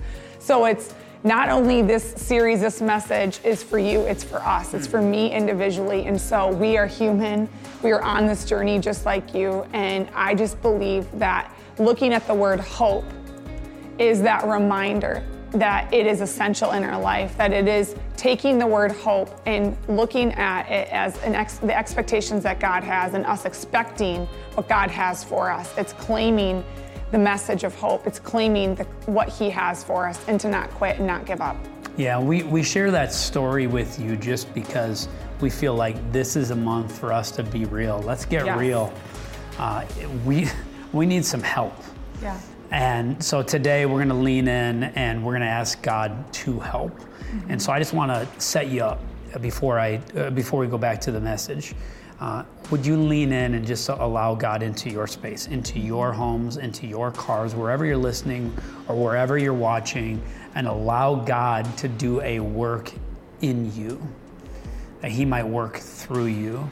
So 0.40 0.66
it's 0.66 0.92
not 1.22 1.48
only 1.48 1.80
this 1.80 2.04
series, 2.16 2.60
this 2.60 2.82
message 2.82 3.40
is 3.44 3.62
for 3.62 3.78
you, 3.78 4.02
it's 4.02 4.22
for 4.22 4.42
us, 4.42 4.74
it's 4.74 4.87
for 4.87 5.00
me 5.00 5.32
individually. 5.32 6.04
And 6.04 6.20
so 6.20 6.52
we 6.52 6.76
are 6.76 6.87
human, 6.87 7.48
we 7.82 7.92
are 7.92 8.02
on 8.02 8.26
this 8.26 8.44
journey 8.44 8.78
just 8.78 9.06
like 9.06 9.32
you. 9.32 9.66
And 9.72 10.06
I 10.14 10.34
just 10.34 10.60
believe 10.60 11.10
that 11.18 11.50
looking 11.78 12.12
at 12.12 12.26
the 12.26 12.34
word 12.34 12.60
hope 12.60 13.06
is 13.98 14.20
that 14.20 14.44
reminder 14.46 15.24
that 15.54 15.92
it 15.92 16.06
is 16.06 16.20
essential 16.20 16.72
in 16.72 16.82
our 16.82 17.00
life, 17.00 17.36
that 17.36 17.52
it 17.52 17.68
is 17.68 17.94
taking 18.16 18.58
the 18.58 18.66
word 18.66 18.92
hope 18.92 19.40
and 19.46 19.76
looking 19.88 20.32
at 20.32 20.68
it 20.70 20.88
as 20.92 21.16
ex- 21.22 21.58
the 21.58 21.76
expectations 21.76 22.42
that 22.42 22.58
God 22.58 22.82
has 22.82 23.14
and 23.14 23.24
us 23.24 23.44
expecting 23.44 24.26
what 24.54 24.68
God 24.68 24.90
has 24.90 25.22
for 25.22 25.50
us. 25.50 25.72
It's 25.78 25.92
claiming 25.92 26.64
the 27.12 27.18
message 27.18 27.62
of 27.62 27.74
hope, 27.76 28.06
it's 28.06 28.18
claiming 28.18 28.74
the, 28.74 28.84
what 29.06 29.28
He 29.28 29.48
has 29.50 29.84
for 29.84 30.08
us 30.08 30.20
and 30.26 30.40
to 30.40 30.48
not 30.48 30.70
quit 30.70 30.98
and 30.98 31.06
not 31.06 31.24
give 31.24 31.40
up. 31.40 31.56
Yeah, 31.96 32.18
we, 32.18 32.42
we 32.42 32.64
share 32.64 32.90
that 32.90 33.12
story 33.12 33.68
with 33.68 34.00
you 34.00 34.16
just 34.16 34.52
because 34.52 35.08
we 35.40 35.48
feel 35.48 35.74
like 35.74 36.12
this 36.12 36.34
is 36.34 36.50
a 36.50 36.56
month 36.56 36.98
for 36.98 37.12
us 37.12 37.30
to 37.32 37.44
be 37.44 37.66
real. 37.66 38.00
Let's 38.00 38.24
get 38.24 38.46
yes. 38.46 38.58
real. 38.58 38.92
Uh, 39.58 39.84
we, 40.24 40.48
we 40.92 41.06
need 41.06 41.24
some 41.24 41.42
help. 41.42 41.74
Yeah. 42.20 42.40
And 42.74 43.22
so 43.22 43.40
today 43.40 43.87
we're 43.87 43.98
going 43.98 44.08
to 44.08 44.14
lean 44.14 44.48
in 44.48 44.82
and 44.82 45.24
we're 45.24 45.30
going 45.30 45.42
to 45.42 45.46
ask 45.46 45.80
God 45.80 46.32
to 46.32 46.58
help. 46.58 46.90
Mm-hmm. 46.98 47.52
And 47.52 47.62
so 47.62 47.70
I 47.70 47.78
just 47.78 47.92
want 47.92 48.10
to 48.10 48.40
set 48.40 48.66
you 48.66 48.82
up 48.82 49.00
before 49.40 49.78
I 49.78 50.00
uh, 50.16 50.30
before 50.30 50.58
we 50.58 50.66
go 50.66 50.76
back 50.76 51.00
to 51.02 51.12
the 51.12 51.20
message. 51.20 51.72
Uh, 52.18 52.42
would 52.72 52.84
you 52.84 52.96
lean 52.96 53.32
in 53.32 53.54
and 53.54 53.64
just 53.64 53.88
allow 53.88 54.34
God 54.34 54.60
into 54.64 54.90
your 54.90 55.06
space, 55.06 55.46
into 55.46 55.78
your 55.78 56.12
homes, 56.12 56.56
into 56.56 56.84
your 56.88 57.12
cars, 57.12 57.54
wherever 57.54 57.84
you're 57.87 57.96
listening 57.96 58.52
or 58.88 58.96
wherever 58.96 59.38
you're 59.38 59.54
watching, 59.54 60.20
and 60.56 60.66
allow 60.66 61.14
God 61.14 61.78
to 61.78 61.87
do 61.87 62.20
a 62.22 62.40
work 62.40 62.92
in 63.40 63.72
you, 63.76 64.02
that 65.00 65.12
He 65.12 65.24
might 65.24 65.46
work 65.46 65.76
through 65.76 66.26
you. 66.26 66.68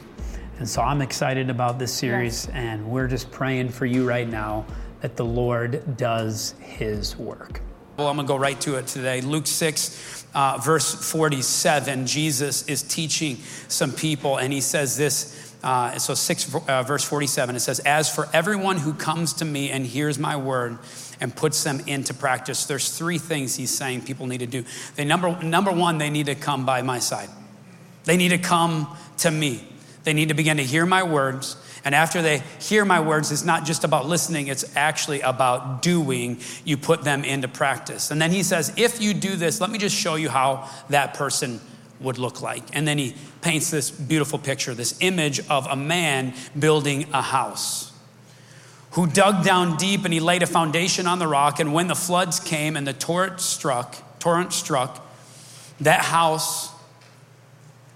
And 0.59 0.67
so 0.67 0.81
I'm 0.81 1.01
excited 1.01 1.49
about 1.49 1.79
this 1.79 1.93
series, 1.93 2.47
yes. 2.47 2.55
and 2.55 2.85
we're 2.85 3.07
just 3.07 3.31
praying 3.31 3.69
for 3.69 3.85
you 3.85 4.05
right 4.05 4.27
now 4.27 4.65
that 5.03 5.17
the 5.17 5.25
Lord 5.25 5.97
does 5.97 6.55
his 6.61 7.17
work. 7.17 7.59
Well, 7.97 8.07
I'm 8.07 8.15
going 8.15 8.25
to 8.25 8.33
go 8.33 8.37
right 8.37 8.59
to 8.61 8.77
it 8.77 8.87
today. 8.87 9.19
Luke 9.19 9.45
6, 9.45 10.25
uh, 10.33 10.61
verse 10.63 11.11
47, 11.11 12.07
Jesus 12.07 12.65
is 12.69 12.83
teaching 12.83 13.35
some 13.67 13.91
people, 13.91 14.37
and 14.37 14.53
he 14.53 14.61
says 14.61 14.95
this. 14.95 15.53
Uh, 15.61 15.99
so, 15.99 16.13
6, 16.13 16.55
uh, 16.55 16.83
verse 16.83 17.03
47, 17.03 17.57
it 17.57 17.59
says, 17.59 17.79
As 17.81 18.13
for 18.13 18.29
everyone 18.31 18.77
who 18.77 18.93
comes 18.93 19.33
to 19.33 19.45
me 19.45 19.71
and 19.71 19.85
hears 19.85 20.17
my 20.17 20.37
word 20.37 20.79
and 21.19 21.35
puts 21.35 21.61
them 21.65 21.81
into 21.85 22.13
practice, 22.13 22.65
there's 22.65 22.97
three 22.97 23.17
things 23.17 23.57
he's 23.57 23.71
saying 23.71 24.03
people 24.03 24.25
need 24.25 24.39
to 24.39 24.47
do. 24.47 24.63
They, 24.95 25.03
number, 25.03 25.37
number 25.43 25.71
one, 25.71 25.97
they 25.97 26.09
need 26.09 26.27
to 26.27 26.35
come 26.35 26.65
by 26.65 26.81
my 26.81 26.99
side, 26.99 27.29
they 28.05 28.15
need 28.15 28.29
to 28.29 28.37
come 28.37 28.87
to 29.17 29.29
me. 29.29 29.67
They 30.03 30.13
need 30.13 30.29
to 30.29 30.33
begin 30.33 30.57
to 30.57 30.63
hear 30.63 30.85
my 30.85 31.03
words. 31.03 31.55
And 31.85 31.93
after 31.93 32.21
they 32.21 32.43
hear 32.59 32.85
my 32.85 33.01
words, 33.01 33.31
it's 33.31 33.43
not 33.43 33.65
just 33.65 33.83
about 33.83 34.07
listening, 34.07 34.47
it's 34.47 34.75
actually 34.75 35.21
about 35.21 35.81
doing. 35.81 36.39
You 36.63 36.77
put 36.77 37.03
them 37.03 37.25
into 37.25 37.47
practice. 37.47 38.09
And 38.09 38.21
then 38.21 38.31
he 38.31 38.41
says, 38.43 38.73
if 38.77 39.01
you 39.01 39.13
do 39.13 39.35
this, 39.35 39.59
let 39.59 39.69
me 39.69 39.77
just 39.77 39.95
show 39.95 40.15
you 40.15 40.29
how 40.29 40.69
that 40.89 41.13
person 41.13 41.59
would 41.99 42.17
look 42.17 42.41
like. 42.41 42.63
And 42.73 42.87
then 42.87 42.97
he 42.97 43.15
paints 43.41 43.69
this 43.69 43.91
beautiful 43.91 44.39
picture, 44.39 44.73
this 44.73 44.97
image 45.01 45.39
of 45.49 45.67
a 45.67 45.75
man 45.75 46.33
building 46.57 47.07
a 47.13 47.21
house 47.21 47.91
who 48.91 49.07
dug 49.07 49.43
down 49.43 49.75
deep 49.77 50.05
and 50.05 50.13
he 50.13 50.19
laid 50.19 50.43
a 50.43 50.47
foundation 50.47 51.07
on 51.07 51.19
the 51.19 51.27
rock. 51.27 51.59
And 51.59 51.73
when 51.73 51.87
the 51.87 51.95
floods 51.95 52.39
came 52.39 52.77
and 52.77 52.85
the 52.85 52.93
torrent 52.93 53.41
struck, 53.41 54.19
torrent 54.19 54.53
struck, 54.53 55.05
that 55.81 56.01
house 56.01 56.71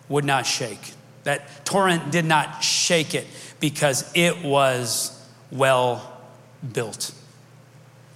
would 0.10 0.26
not 0.26 0.46
shake. 0.46 0.94
That 1.28 1.66
torrent 1.66 2.10
did 2.10 2.24
not 2.24 2.64
shake 2.64 3.14
it 3.14 3.28
because 3.60 4.10
it 4.16 4.44
was 4.44 5.14
well 5.52 6.22
built. 6.72 7.12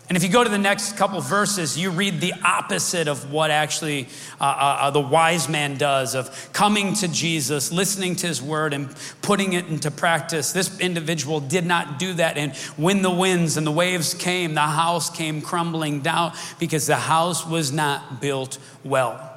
And 0.07 0.15
if 0.15 0.23
you 0.23 0.29
go 0.29 0.45
to 0.45 0.49
the 0.49 0.57
next 0.57 0.95
couple 0.95 1.19
verses, 1.19 1.77
you 1.77 1.89
read 1.89 2.21
the 2.21 2.33
opposite 2.43 3.09
of 3.09 3.31
what 3.31 3.51
actually 3.51 4.07
uh, 4.39 4.43
uh, 4.43 4.77
uh, 4.79 4.91
the 4.91 5.01
wise 5.01 5.49
man 5.49 5.77
does 5.77 6.15
of 6.15 6.51
coming 6.53 6.93
to 6.95 7.09
Jesus, 7.09 7.71
listening 7.71 8.15
to 8.17 8.27
his 8.27 8.41
word, 8.41 8.73
and 8.73 8.93
putting 9.21 9.53
it 9.53 9.67
into 9.67 9.91
practice. 9.91 10.53
This 10.53 10.79
individual 10.79 11.41
did 11.41 11.65
not 11.65 11.99
do 11.99 12.13
that. 12.13 12.37
And 12.37 12.55
when 12.77 13.01
the 13.01 13.11
winds 13.11 13.57
and 13.57 13.67
the 13.67 13.71
waves 13.71 14.13
came, 14.13 14.53
the 14.53 14.61
house 14.61 15.09
came 15.09 15.41
crumbling 15.41 15.99
down 15.99 16.33
because 16.59 16.87
the 16.87 16.95
house 16.95 17.45
was 17.45 17.73
not 17.73 18.21
built 18.21 18.57
well. 18.85 19.30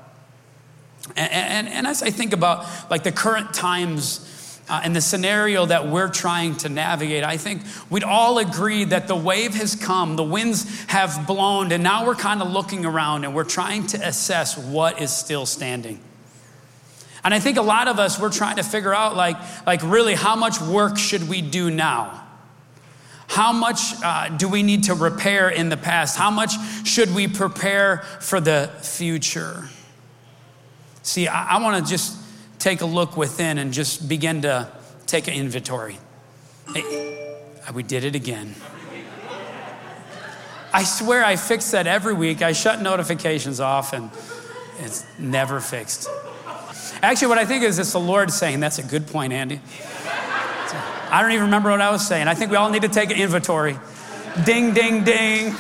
And, 1.17 1.33
and, 1.33 1.69
and 1.69 1.87
as 1.87 2.03
I 2.03 2.11
think 2.11 2.33
about 2.33 2.67
like 2.91 3.03
the 3.03 3.13
current 3.13 3.53
times, 3.55 4.31
uh, 4.69 4.81
and 4.83 4.97
the 4.97 5.01
scenario 5.01 5.67
that 5.67 5.89
we're 5.89 6.09
trying 6.09 6.57
to 6.57 6.69
navigate, 6.69 7.23
I 7.23 7.37
think 7.37 7.63
we'd 7.91 8.05
all 8.05 8.39
agree 8.39 8.85
that 8.85 9.09
the 9.09 9.17
wave 9.17 9.55
has 9.55 9.75
come, 9.75 10.17
the 10.17 10.25
winds 10.25 10.85
have 10.87 11.27
blown, 11.27 11.71
and 11.71 11.83
now 11.83 12.07
we're 12.07 12.15
kind 12.15 12.41
of 12.41 12.51
looking 12.51 12.87
around 12.87 13.25
and 13.25 13.35
we're 13.35 13.45
trying 13.45 13.87
to 13.89 13.99
assess 13.99 14.57
what 14.57 15.03
is 15.03 15.15
still 15.15 15.45
standing. 15.45 16.01
And 17.23 17.33
I 17.33 17.41
think 17.41 17.57
a 17.57 17.63
lot 17.63 17.89
of 17.89 17.99
us, 17.99 18.21
we're 18.21 18.33
trying 18.33 18.57
to 18.57 18.63
figure 18.63 18.95
out, 18.95 19.17
like, 19.17 19.37
like 19.67 19.83
really, 19.83 20.15
how 20.15 20.37
much 20.37 20.61
work 20.61 20.99
should 20.99 21.29
we 21.29 21.41
do 21.41 21.71
now? 21.71 22.23
How 23.27 23.53
much 23.53 23.81
uh, 24.03 24.29
do 24.29 24.49
we 24.49 24.63
need 24.63 24.85
to 24.85 24.95
repair 24.95 25.49
in 25.49 25.71
the 25.71 25.77
past? 25.79 26.19
How 26.19 26.31
much 26.31 26.53
should 26.87 27.15
we 27.15 27.27
prepare 27.27 27.99
for 28.21 28.41
the 28.41 28.71
future? 28.83 29.71
See, 31.05 31.29
I, 31.29 31.57
I 31.57 31.63
want 31.63 31.85
to 31.85 31.89
just 31.89 32.19
take 32.59 32.81
a 32.81 32.87
look 32.87 33.17
within 33.17 33.59
and 33.59 33.73
just 33.73 34.09
begin 34.09 34.43
to 34.43 34.73
take 35.07 35.29
an 35.29 35.35
inventory. 35.35 35.99
Hey, 36.75 37.45
we 37.73 37.83
did 37.83 38.05
it 38.05 38.15
again. 38.15 38.55
I 40.73 40.83
swear 40.83 41.25
I 41.25 41.37
fix 41.37 41.71
that 41.71 41.87
every 41.87 42.15
week. 42.15 42.43
I 42.43 42.53
shut 42.53 42.83
notifications 42.83 43.61
off 43.61 43.93
and 43.93 44.11
it's 44.81 45.05
never 45.19 45.61
fixed. 45.61 46.09
Actually, 47.03 47.29
what 47.29 47.39
I 47.39 47.45
think 47.45 47.65
is 47.65 47.79
it's 47.79 47.93
the 47.93 48.01
Lord 48.01 48.31
saying, 48.33 48.61
That's 48.61 48.79
a 48.79 48.83
good 48.83 49.07
point, 49.07 49.33
Andy. 49.33 49.61
I 51.11 51.21
don't 51.21 51.33
even 51.33 51.45
remember 51.45 51.71
what 51.71 51.83
I 51.83 51.91
was 51.91 52.05
saying. 52.05 52.29
I 52.29 52.35
think 52.35 52.51
we 52.51 52.57
all 52.57 52.71
need 52.71 52.83
to 52.83 52.89
take 52.89 53.11
an 53.11 53.19
inventory. 53.19 53.79
Ding, 54.45 54.73
ding, 54.73 55.05
ding. 55.05 55.55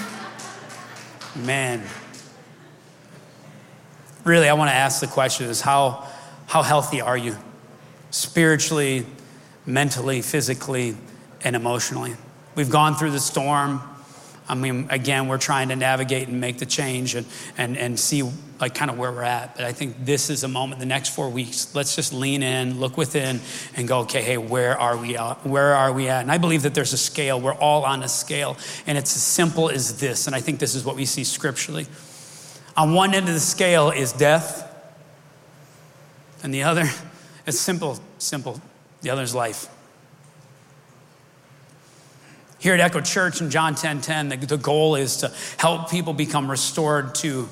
Man. 1.36 1.82
Really, 4.24 4.48
I 4.48 4.54
want 4.54 4.70
to 4.70 4.74
ask 4.74 5.00
the 5.00 5.06
question 5.06 5.46
is 5.46 5.60
how 5.60 6.08
how 6.46 6.62
healthy 6.62 7.00
are 7.00 7.16
you? 7.16 7.36
Spiritually, 8.10 9.06
mentally, 9.66 10.22
physically, 10.22 10.96
and 11.42 11.56
emotionally. 11.56 12.14
We've 12.54 12.70
gone 12.70 12.94
through 12.94 13.10
the 13.10 13.20
storm. 13.20 13.82
I 14.48 14.54
mean, 14.54 14.86
again, 14.90 15.28
we're 15.28 15.38
trying 15.38 15.70
to 15.70 15.76
navigate 15.76 16.28
and 16.28 16.40
make 16.40 16.58
the 16.58 16.66
change 16.66 17.14
and, 17.14 17.26
and, 17.56 17.78
and 17.78 17.98
see 17.98 18.22
like 18.60 18.74
kind 18.74 18.90
of 18.90 18.98
where 18.98 19.10
we're 19.10 19.22
at. 19.22 19.56
But 19.56 19.64
I 19.64 19.72
think 19.72 20.04
this 20.04 20.28
is 20.28 20.44
a 20.44 20.48
moment, 20.48 20.80
the 20.80 20.86
next 20.86 21.08
four 21.08 21.30
weeks, 21.30 21.74
let's 21.74 21.96
just 21.96 22.12
lean 22.12 22.42
in, 22.42 22.78
look 22.78 22.98
within, 22.98 23.40
and 23.74 23.88
go, 23.88 24.00
okay, 24.00 24.22
hey, 24.22 24.36
where 24.36 24.78
are 24.78 24.98
we 24.98 25.16
at? 25.16 25.46
Where 25.46 25.74
are 25.74 25.92
we 25.92 26.08
at? 26.08 26.20
And 26.20 26.30
I 26.30 26.36
believe 26.36 26.62
that 26.62 26.74
there's 26.74 26.92
a 26.92 26.98
scale. 26.98 27.40
We're 27.40 27.54
all 27.54 27.84
on 27.84 28.02
a 28.02 28.08
scale. 28.08 28.58
And 28.86 28.98
it's 28.98 29.16
as 29.16 29.22
simple 29.22 29.70
as 29.70 29.98
this. 29.98 30.26
And 30.26 30.36
I 30.36 30.40
think 30.40 30.60
this 30.60 30.74
is 30.74 30.84
what 30.84 30.94
we 30.94 31.06
see 31.06 31.24
scripturally. 31.24 31.86
On 32.76 32.92
one 32.94 33.14
end 33.14 33.28
of 33.28 33.34
the 33.34 33.40
scale 33.40 33.90
is 33.90 34.12
death, 34.12 34.70
and 36.42 36.52
the 36.52 36.64
other, 36.64 36.88
it's 37.46 37.58
simple, 37.58 37.98
simple. 38.18 38.60
The 39.02 39.10
other 39.10 39.22
is 39.22 39.34
life. 39.34 39.68
Here 42.58 42.72
at 42.72 42.80
Echo 42.80 43.00
Church 43.00 43.40
in 43.40 43.50
John 43.50 43.74
10 43.74 44.00
10, 44.00 44.28
the, 44.30 44.36
the 44.36 44.56
goal 44.56 44.94
is 44.96 45.18
to 45.18 45.32
help 45.58 45.90
people 45.90 46.14
become 46.14 46.50
restored 46.50 47.14
to, 47.16 47.48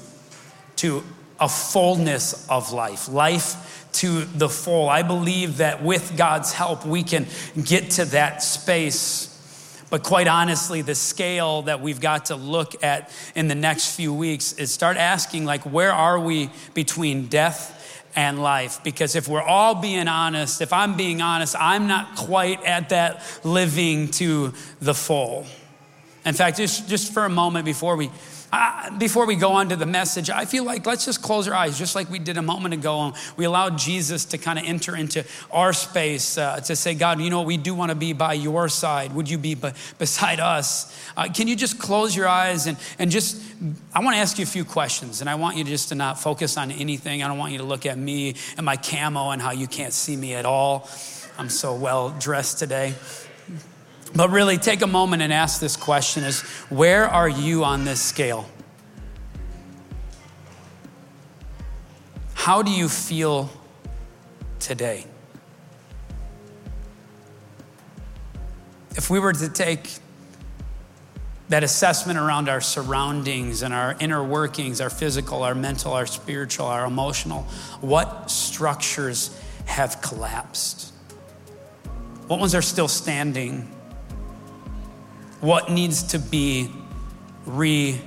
to 0.77 1.05
a 1.39 1.49
fullness 1.49 2.49
of 2.49 2.73
life, 2.73 3.09
life 3.09 3.89
to 3.93 4.25
the 4.25 4.49
full. 4.49 4.89
I 4.89 5.03
believe 5.03 5.59
that 5.59 5.83
with 5.83 6.17
God's 6.17 6.53
help, 6.53 6.87
we 6.87 7.03
can 7.03 7.27
get 7.63 7.91
to 7.93 8.07
that 8.07 8.43
space. 8.43 9.32
But 9.93 10.05
quite 10.05 10.27
honestly, 10.27 10.81
the 10.81 10.95
scale 10.95 11.61
that 11.63 11.83
we've 11.83 12.01
got 12.01 12.25
to 12.27 12.37
look 12.37 12.83
at 12.83 13.11
in 13.35 13.49
the 13.49 13.55
next 13.55 13.95
few 13.95 14.15
weeks 14.15 14.55
is 14.55 14.73
start 14.73 14.97
asking, 14.97 15.45
like, 15.45 15.65
where 15.65 15.93
are 15.93 16.19
we 16.19 16.49
between 16.73 17.27
death 17.27 18.09
and 18.17 18.43
life. 18.43 18.83
Because 18.83 19.17
if 19.17 19.29
we're 19.29 19.43
all 19.43 19.75
being 19.75 20.09
honest, 20.09 20.63
if 20.63 20.73
I'm 20.73 20.97
being 20.97 21.21
honest, 21.21 21.55
I'm 21.59 21.89
not 21.89 22.17
quite 22.17 22.65
at 22.65 22.89
that 22.89 23.23
living 23.45 24.09
to 24.13 24.55
the 24.81 24.95
full. 24.95 25.45
In 26.25 26.33
fact, 26.33 26.57
just, 26.57 26.89
just 26.89 27.13
for 27.13 27.27
a 27.27 27.31
moment 27.31 27.67
before 27.67 27.97
we 27.97 28.11
before 28.99 29.27
we 29.27 29.37
go 29.37 29.53
on 29.53 29.71
to 29.71 29.77
the 29.77 29.87
message, 29.87 30.29
I 30.29 30.45
feel 30.45 30.65
like 30.65 30.85
let's 30.85 31.07
just 31.07 31.23
close 31.23 31.49
our 31.49 31.55
eyes, 31.55 31.79
just 31.79 31.95
like 31.95 32.11
we 32.11 32.19
did 32.19 32.37
a 32.37 32.43
moment 32.43 32.75
ago. 32.75 33.01
And 33.01 33.15
we 33.37 33.45
allowed 33.45 33.79
Jesus 33.79 34.27
to 34.27 34.39
kind 34.39 34.59
of 34.59 34.67
enter 34.67 34.95
into 34.95 35.25
our 35.51 35.73
space 35.73 36.37
uh, 36.37 36.61
to 36.61 36.77
say, 36.77 36.95
God, 36.95 37.21
you 37.21 37.31
know, 37.31 37.43
we 37.43 37.57
do 37.57 37.75
want 37.75 37.91
to 37.91 37.95
be 37.95 38.13
by 38.13 38.35
your 38.35 38.69
side. 38.69 39.15
Would 39.15 39.31
you 39.31 39.39
be 39.39 39.55
b- 39.55 39.71
beside 39.99 40.39
us? 40.39 40.95
Uh, 41.17 41.29
can 41.35 41.49
you 41.49 41.57
just 41.57 41.79
close 41.79 42.15
your 42.15 42.29
eyes 42.29 42.67
and, 42.67 42.77
and 42.99 43.11
just, 43.11 43.41
I 43.95 44.01
want 44.01 44.17
to 44.17 44.21
ask 44.21 44.39
you 44.39 44.43
a 44.43 44.47
few 44.47 44.65
questions. 44.65 45.21
And 45.23 45.31
I 45.31 45.37
want 45.37 45.57
you 45.57 45.65
just 45.65 45.89
to 45.89 45.95
not 45.95 46.21
focus 46.21 46.57
on 46.59 46.71
anything. 46.71 47.23
I 47.23 47.29
don't 47.29 47.39
want 47.39 47.53
you 47.53 47.59
to 47.59 47.65
look 47.65 47.87
at 47.87 47.97
me 47.97 48.35
and 48.57 48.67
my 48.67 48.77
camo 48.77 49.31
and 49.31 49.41
how 49.41 49.53
you 49.53 49.67
can't 49.67 49.93
see 49.93 50.17
me 50.17 50.35
at 50.35 50.45
all. 50.45 50.89
I'm 51.39 51.49
so 51.49 51.75
well 51.75 52.11
dressed 52.11 52.59
today. 52.59 52.95
But 54.15 54.31
really, 54.31 54.59
take 54.59 54.83
a 54.83 54.87
moment 54.87 55.23
and 55.23 55.33
ask 55.33 55.61
this 55.61 55.77
question 55.77 56.25
is 56.25 56.43
where 56.69 57.07
are 57.07 57.29
you 57.29 57.65
on 57.65 57.85
this 57.85 58.01
scale? 58.01 58.49
How 62.35 62.63
do 62.63 62.71
you 62.71 62.89
feel 62.89 63.51
today? 64.59 65.07
If 68.97 69.09
we 69.09 69.19
were 69.19 69.33
to 69.33 69.49
take 69.49 69.89
that 71.49 71.63
assessment 71.63 72.19
around 72.19 72.49
our 72.49 72.61
surroundings 72.61 73.63
and 73.63 73.73
our 73.73 73.97
inner 74.01 74.25
workings, 74.25 74.81
our 74.81 74.91
physical, 74.91 75.43
our 75.43 75.55
mental, 75.55 75.93
our 75.93 76.07
spiritual, 76.07 76.67
our 76.67 76.87
emotional, 76.87 77.43
what 77.81 78.31
structures 78.31 79.39
have 79.67 80.01
collapsed? 80.03 80.93
What 82.27 82.41
ones 82.41 82.55
are 82.55 82.63
still 82.63 82.89
standing? 82.89 83.71
What 85.43 85.71
needs 85.71 86.05
to 86.05 86.19
be 86.21 86.71
rebuilt. 87.47 88.01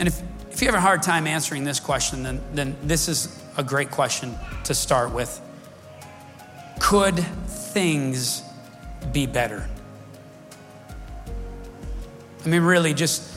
And 0.00 0.08
if, 0.08 0.20
if 0.50 0.60
you 0.60 0.66
have 0.66 0.74
a 0.74 0.80
hard 0.80 1.00
time 1.00 1.28
answering 1.28 1.62
this 1.62 1.78
question, 1.78 2.24
then, 2.24 2.42
then 2.52 2.76
this 2.82 3.08
is 3.08 3.40
a 3.56 3.62
great 3.62 3.92
question 3.92 4.34
to 4.64 4.74
start 4.74 5.12
with. 5.12 5.40
Could 6.80 7.16
things 7.16 8.42
be 9.12 9.26
better? 9.26 9.68
I 12.44 12.48
mean, 12.48 12.62
really, 12.62 12.94
just, 12.94 13.32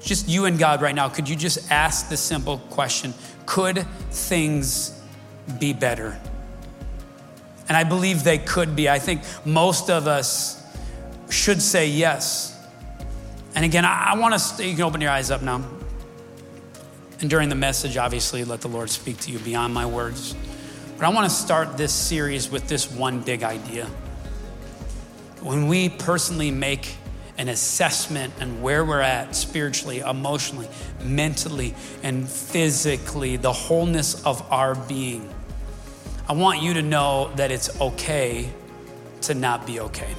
just 0.00 0.26
you 0.26 0.46
and 0.46 0.58
God 0.58 0.80
right 0.80 0.94
now, 0.94 1.10
could 1.10 1.28
you 1.28 1.36
just 1.36 1.70
ask 1.70 2.08
the 2.08 2.16
simple 2.16 2.58
question 2.70 3.12
Could 3.44 3.86
things 4.10 4.98
be 5.60 5.74
better? 5.74 6.18
And 7.68 7.76
I 7.76 7.84
believe 7.84 8.24
they 8.24 8.38
could 8.38 8.74
be. 8.74 8.88
I 8.88 8.98
think 8.98 9.22
most 9.44 9.90
of 9.90 10.06
us 10.06 10.62
should 11.30 11.62
say 11.62 11.88
yes. 11.88 12.58
And 13.54 13.64
again, 13.64 13.84
I, 13.84 14.12
I 14.12 14.18
want 14.18 14.38
to, 14.38 14.66
you 14.66 14.74
can 14.74 14.82
open 14.82 15.00
your 15.00 15.10
eyes 15.10 15.30
up 15.30 15.42
now. 15.42 15.64
And 17.20 17.30
during 17.30 17.48
the 17.48 17.54
message, 17.54 17.96
obviously, 17.96 18.44
let 18.44 18.60
the 18.60 18.68
Lord 18.68 18.90
speak 18.90 19.18
to 19.20 19.30
you 19.30 19.38
beyond 19.38 19.72
my 19.72 19.86
words. 19.86 20.34
But 20.96 21.06
I 21.06 21.08
want 21.10 21.30
to 21.30 21.34
start 21.34 21.76
this 21.76 21.92
series 21.92 22.50
with 22.50 22.68
this 22.68 22.90
one 22.90 23.20
big 23.20 23.42
idea. 23.42 23.86
When 25.40 25.68
we 25.68 25.88
personally 25.88 26.50
make 26.50 26.96
an 27.38 27.48
assessment 27.48 28.32
and 28.40 28.62
where 28.62 28.84
we're 28.84 29.00
at 29.00 29.34
spiritually, 29.34 30.00
emotionally, 30.00 30.68
mentally, 31.02 31.74
and 32.02 32.28
physically, 32.28 33.36
the 33.36 33.52
wholeness 33.52 34.24
of 34.24 34.42
our 34.52 34.74
being. 34.74 35.28
I 36.32 36.34
want 36.34 36.62
you 36.62 36.72
to 36.72 36.80
know 36.80 37.30
that 37.36 37.50
it's 37.50 37.78
okay 37.78 38.48
to 39.20 39.34
not 39.34 39.66
be 39.66 39.80
okay. 39.80 40.14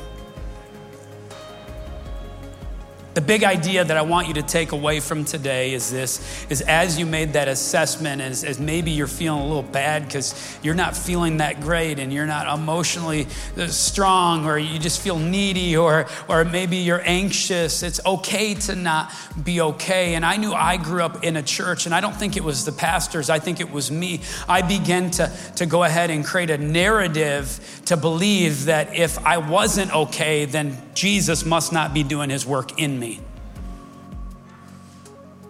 The 3.13 3.21
big 3.21 3.43
idea 3.43 3.85
that 3.85 3.95
I 3.95 4.01
want 4.01 4.27
you 4.27 4.33
to 4.35 4.41
take 4.41 4.71
away 4.71 4.99
from 4.99 5.23
today 5.23 5.75
is 5.75 5.91
this 5.91 6.45
is 6.49 6.61
as 6.61 6.97
you 6.97 7.05
made 7.05 7.33
that 7.33 7.47
assessment, 7.47 8.23
as, 8.23 8.43
as 8.43 8.59
maybe 8.59 8.89
you're 8.89 9.05
feeling 9.05 9.41
a 9.41 9.45
little 9.45 9.61
bad 9.61 10.07
because 10.07 10.57
you're 10.63 10.73
not 10.73 10.97
feeling 10.97 11.37
that 11.37 11.61
great 11.61 11.99
and 11.99 12.11
you're 12.11 12.25
not 12.25 12.51
emotionally 12.51 13.27
uh, 13.55 13.67
strong 13.67 14.45
or 14.45 14.57
you 14.57 14.79
just 14.79 14.99
feel 14.99 15.19
needy 15.19 15.77
or, 15.77 16.07
or 16.27 16.43
maybe 16.43 16.77
you're 16.77 17.03
anxious, 17.05 17.83
it's 17.83 18.03
okay 18.03 18.55
to 18.55 18.75
not 18.75 19.13
be 19.43 19.61
okay. 19.61 20.15
And 20.15 20.25
I 20.25 20.37
knew 20.37 20.51
I 20.51 20.77
grew 20.77 21.03
up 21.03 21.23
in 21.23 21.35
a 21.35 21.43
church, 21.43 21.85
and 21.85 21.93
I 21.93 22.01
don't 22.01 22.15
think 22.15 22.35
it 22.35 22.43
was 22.43 22.65
the 22.65 22.71
pastors, 22.71 23.29
I 23.29 23.37
think 23.37 23.59
it 23.59 23.69
was 23.69 23.91
me. 23.91 24.21
I 24.49 24.63
began 24.63 25.11
to, 25.11 25.31
to 25.57 25.67
go 25.67 25.83
ahead 25.83 26.09
and 26.09 26.25
create 26.25 26.49
a 26.49 26.57
narrative 26.57 27.81
to 27.85 27.95
believe 27.95 28.65
that 28.65 28.95
if 28.95 29.23
I 29.23 29.37
wasn't 29.37 29.93
okay, 29.93 30.45
then 30.45 30.81
Jesus 30.95 31.45
must 31.45 31.71
not 31.71 31.93
be 31.93 32.01
doing 32.01 32.31
his 32.31 32.45
work 32.45 32.79
in 32.79 32.99
me 32.99 33.02
me. 33.02 33.02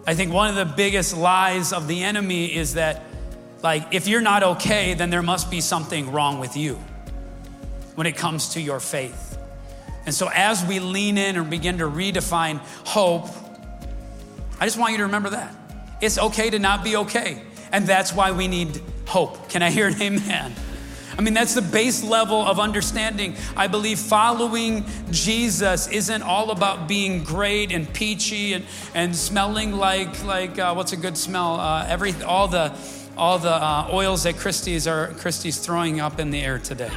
I 0.06 0.14
think 0.14 0.32
one 0.32 0.50
of 0.50 0.54
the 0.54 0.74
biggest 0.74 1.16
lies 1.16 1.72
of 1.72 1.88
the 1.88 2.02
enemy 2.02 2.54
is 2.54 2.74
that, 2.74 3.02
like, 3.62 3.94
if 3.94 4.06
you're 4.06 4.20
not 4.20 4.42
okay, 4.42 4.94
then 4.94 5.10
there 5.10 5.22
must 5.22 5.50
be 5.50 5.60
something 5.60 6.12
wrong 6.12 6.40
with 6.40 6.56
you 6.56 6.74
when 7.94 8.06
it 8.06 8.16
comes 8.16 8.50
to 8.50 8.60
your 8.60 8.80
faith. 8.80 9.38
And 10.04 10.14
so, 10.14 10.28
as 10.28 10.64
we 10.64 10.78
lean 10.78 11.16
in 11.16 11.36
and 11.36 11.48
begin 11.48 11.78
to 11.78 11.84
redefine 11.84 12.58
hope, 12.86 13.28
I 14.60 14.66
just 14.66 14.78
want 14.78 14.92
you 14.92 14.98
to 14.98 15.04
remember 15.04 15.30
that. 15.30 15.54
It's 16.00 16.18
okay 16.18 16.50
to 16.50 16.58
not 16.58 16.84
be 16.84 16.96
okay. 16.96 17.42
And 17.72 17.86
that's 17.86 18.12
why 18.12 18.32
we 18.32 18.46
need 18.46 18.82
hope. 19.06 19.48
Can 19.48 19.62
I 19.62 19.70
hear 19.70 19.86
an 19.86 20.00
amen? 20.00 20.54
I 21.16 21.22
mean, 21.22 21.34
that's 21.34 21.54
the 21.54 21.62
base 21.62 22.02
level 22.02 22.42
of 22.42 22.58
understanding. 22.58 23.36
I 23.56 23.68
believe 23.68 23.98
following 23.98 24.84
Jesus 25.10 25.86
isn't 25.88 26.22
all 26.22 26.50
about 26.50 26.88
being 26.88 27.22
great 27.22 27.70
and 27.70 27.92
peachy 27.92 28.54
and, 28.54 28.64
and 28.94 29.14
smelling 29.14 29.72
like, 29.72 30.24
like 30.24 30.58
uh, 30.58 30.74
what's 30.74 30.92
a 30.92 30.96
good 30.96 31.16
smell? 31.16 31.60
Uh, 31.60 31.86
every, 31.88 32.14
all 32.22 32.48
the, 32.48 32.76
all 33.16 33.38
the 33.38 33.52
uh, 33.52 33.88
oils 33.92 34.24
that 34.24 34.36
Christie's, 34.36 34.88
are, 34.88 35.08
Christie's 35.14 35.58
throwing 35.58 36.00
up 36.00 36.18
in 36.18 36.30
the 36.30 36.40
air 36.40 36.58
today. 36.58 36.90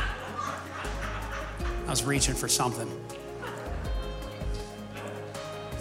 I 1.86 1.90
was 1.90 2.04
reaching 2.04 2.34
for 2.34 2.48
something. 2.48 2.90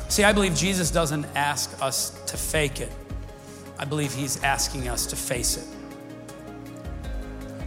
See, 0.09 0.25
I 0.25 0.33
believe 0.33 0.55
Jesus 0.55 0.90
doesn't 0.90 1.25
ask 1.35 1.83
us 1.83 2.11
to 2.27 2.37
fake 2.37 2.81
it. 2.81 2.92
I 3.79 3.87
believe 3.87 4.14
he's 4.14 4.42
asking 4.42 4.88
us 4.88 5.07
to 5.07 5.16
face 5.16 5.57
it 5.57 5.76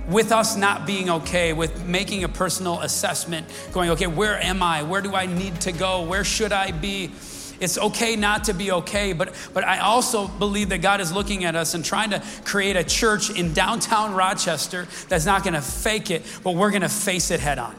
with 0.10 0.32
us 0.32 0.56
not 0.56 0.88
being 0.88 1.10
okay, 1.10 1.54
with 1.54 1.86
making 1.86 2.24
a 2.24 2.30
personal 2.30 2.82
assessment, 2.82 3.48
going, 3.72 3.92
okay, 3.92 4.08
where 4.08 4.42
am 4.42 4.64
I? 4.64 4.84
Where 4.84 5.02
do 5.02 5.16
I 5.16 5.26
need 5.26 5.62
to 5.62 5.72
go? 5.72 6.04
Where 6.04 6.24
should 6.24 6.52
I 6.52 6.72
be? 6.72 7.12
It's 7.60 7.78
okay 7.78 8.16
not 8.16 8.46
to 8.46 8.54
be 8.54 8.72
okay, 8.72 9.14
but, 9.14 9.36
but 9.54 9.66
I 9.66 9.80
also 9.80 10.28
believe 10.28 10.70
that 10.70 10.78
God 10.80 11.02
is 11.02 11.12
looking 11.12 11.44
at 11.44 11.56
us 11.56 11.74
and 11.74 11.84
trying 11.84 12.12
to 12.12 12.24
create 12.46 12.76
a 12.76 12.84
church 12.84 13.30
in 13.30 13.54
downtown 13.54 14.14
Rochester 14.14 14.88
that's 15.10 15.26
not 15.26 15.44
gonna 15.44 15.62
fake 15.62 16.10
it, 16.10 16.24
but 16.44 16.56
we're 16.56 16.72
gonna 16.72 16.90
face 16.90 17.32
it 17.32 17.40
head 17.40 17.60
on. 17.60 17.76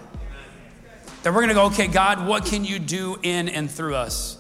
That 1.23 1.35
we're 1.35 1.41
gonna 1.41 1.55
go, 1.55 1.67
okay, 1.67 1.87
God, 1.87 2.27
what 2.27 2.45
can 2.45 2.65
you 2.65 2.79
do 2.79 3.17
in 3.23 3.49
and 3.49 3.71
through 3.71 3.95
us? 3.95 4.37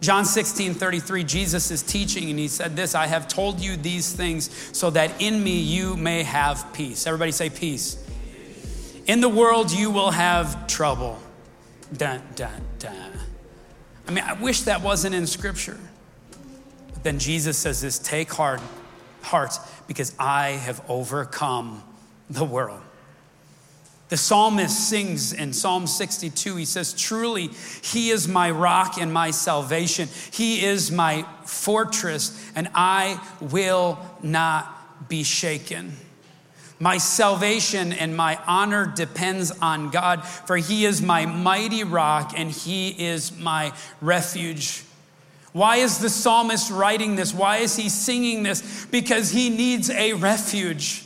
John 0.00 0.24
16, 0.24 0.74
33, 0.74 1.24
Jesus 1.24 1.70
is 1.70 1.82
teaching 1.82 2.30
and 2.30 2.38
he 2.38 2.48
said 2.48 2.74
this 2.74 2.94
I 2.94 3.06
have 3.06 3.28
told 3.28 3.60
you 3.60 3.76
these 3.76 4.12
things 4.12 4.50
so 4.76 4.90
that 4.90 5.20
in 5.20 5.42
me 5.42 5.60
you 5.60 5.96
may 5.96 6.22
have 6.22 6.72
peace. 6.72 7.06
Everybody 7.06 7.32
say 7.32 7.50
peace. 7.50 8.02
In 9.06 9.20
the 9.20 9.28
world 9.28 9.70
you 9.70 9.90
will 9.90 10.10
have 10.10 10.66
trouble. 10.66 11.18
Dun, 11.92 12.22
dun, 12.34 12.62
dun. 12.78 13.12
I 14.08 14.12
mean, 14.12 14.24
I 14.24 14.32
wish 14.34 14.62
that 14.62 14.80
wasn't 14.80 15.14
in 15.14 15.26
scripture. 15.26 15.78
But 16.92 17.04
then 17.04 17.18
Jesus 17.18 17.58
says 17.58 17.80
this 17.80 17.98
take 17.98 18.32
heart, 18.32 18.60
heart 19.22 19.58
because 19.86 20.14
I 20.18 20.50
have 20.50 20.82
overcome 20.88 21.82
the 22.30 22.44
world. 22.44 22.80
The 24.10 24.16
psalmist 24.16 24.88
sings 24.88 25.32
in 25.32 25.52
Psalm 25.52 25.86
62, 25.86 26.56
he 26.56 26.64
says, 26.64 26.92
Truly, 26.92 27.46
he 27.80 28.10
is 28.10 28.26
my 28.26 28.50
rock 28.50 28.98
and 29.00 29.12
my 29.12 29.30
salvation. 29.30 30.08
He 30.32 30.64
is 30.64 30.90
my 30.90 31.24
fortress, 31.46 32.50
and 32.56 32.68
I 32.74 33.24
will 33.40 34.00
not 34.20 35.08
be 35.08 35.22
shaken. 35.22 35.92
My 36.80 36.98
salvation 36.98 37.92
and 37.92 38.16
my 38.16 38.36
honor 38.48 38.86
depends 38.86 39.52
on 39.60 39.90
God, 39.90 40.24
for 40.26 40.56
he 40.56 40.86
is 40.86 41.00
my 41.00 41.26
mighty 41.26 41.84
rock 41.84 42.32
and 42.34 42.50
he 42.50 42.88
is 42.88 43.36
my 43.38 43.72
refuge. 44.00 44.82
Why 45.52 45.76
is 45.76 45.98
the 45.98 46.08
psalmist 46.08 46.70
writing 46.70 47.16
this? 47.16 47.34
Why 47.34 47.58
is 47.58 47.76
he 47.76 47.90
singing 47.90 48.42
this? 48.42 48.86
Because 48.86 49.30
he 49.30 49.50
needs 49.50 49.90
a 49.90 50.14
refuge. 50.14 51.04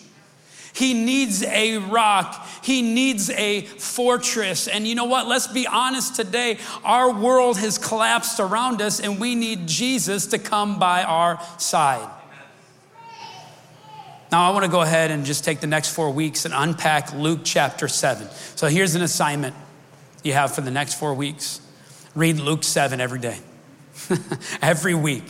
He 0.75 0.93
needs 0.93 1.45
a 1.45 1.79
rock. 1.79 2.47
He 2.63 2.83
needs 2.83 3.31
a 3.31 3.61
fortress. 3.63 4.67
And 4.67 4.89
you 4.89 4.97
know 4.97 5.05
what? 5.05 5.29
Let's 5.29 5.47
be 5.47 5.69
honest 5.69 6.17
today. 6.17 6.59
Our 6.83 7.13
world 7.13 7.59
has 7.59 7.79
collapsed 7.79 8.41
around 8.41 8.83
us, 8.83 8.99
and 8.99 9.21
we 9.21 9.37
need 9.37 9.69
Jesus 9.69 10.27
to 10.29 10.39
come 10.39 10.81
by 10.81 11.05
our 11.05 11.41
side. 11.59 12.11
Now, 14.33 14.51
I 14.51 14.53
want 14.53 14.65
to 14.65 14.71
go 14.71 14.81
ahead 14.81 15.13
and 15.13 15.25
just 15.25 15.45
take 15.45 15.61
the 15.61 15.69
next 15.69 15.91
four 15.95 16.11
weeks 16.11 16.45
and 16.45 16.53
unpack 16.53 17.15
Luke 17.15 17.41
chapter 17.45 17.87
7. 17.87 18.27
So 18.57 18.67
here's 18.67 18.97
an 18.97 19.03
assignment 19.03 19.55
you 20.25 20.33
have 20.33 20.53
for 20.53 20.61
the 20.61 20.73
next 20.73 20.95
four 20.95 21.15
weeks 21.15 21.61
read 22.17 22.39
Luke 22.39 22.65
7 22.65 23.01
every 23.01 23.21
day, 23.21 23.39
every 24.63 24.95
week. 24.95 25.25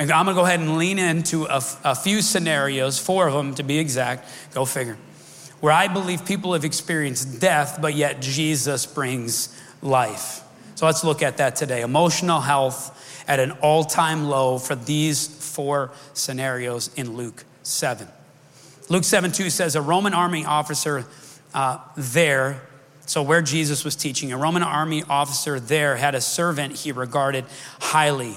And 0.00 0.10
I'm 0.10 0.24
going 0.24 0.34
to 0.34 0.40
go 0.40 0.46
ahead 0.46 0.60
and 0.60 0.78
lean 0.78 0.98
into 0.98 1.44
a, 1.44 1.62
a 1.84 1.94
few 1.94 2.22
scenarios, 2.22 2.98
four 2.98 3.28
of 3.28 3.34
them 3.34 3.54
to 3.56 3.62
be 3.62 3.78
exact, 3.78 4.26
go 4.54 4.64
figure, 4.64 4.96
where 5.60 5.74
I 5.74 5.88
believe 5.88 6.24
people 6.24 6.54
have 6.54 6.64
experienced 6.64 7.38
death, 7.38 7.78
but 7.82 7.94
yet 7.94 8.22
Jesus 8.22 8.86
brings 8.86 9.54
life. 9.82 10.40
So 10.76 10.86
let's 10.86 11.04
look 11.04 11.22
at 11.22 11.36
that 11.36 11.54
today. 11.54 11.82
Emotional 11.82 12.40
health 12.40 12.96
at 13.28 13.40
an 13.40 13.50
all 13.60 13.84
time 13.84 14.24
low 14.24 14.58
for 14.58 14.74
these 14.74 15.26
four 15.28 15.92
scenarios 16.14 16.88
in 16.96 17.14
Luke 17.14 17.44
7. 17.62 18.08
Luke 18.88 19.04
7 19.04 19.30
2 19.30 19.50
says, 19.50 19.76
A 19.76 19.82
Roman 19.82 20.14
army 20.14 20.46
officer 20.46 21.04
uh, 21.52 21.76
there, 21.98 22.62
so 23.04 23.22
where 23.22 23.42
Jesus 23.42 23.84
was 23.84 23.96
teaching, 23.96 24.32
a 24.32 24.38
Roman 24.38 24.62
army 24.62 25.04
officer 25.10 25.60
there 25.60 25.96
had 25.96 26.14
a 26.14 26.22
servant 26.22 26.76
he 26.76 26.90
regarded 26.90 27.44
highly 27.80 28.36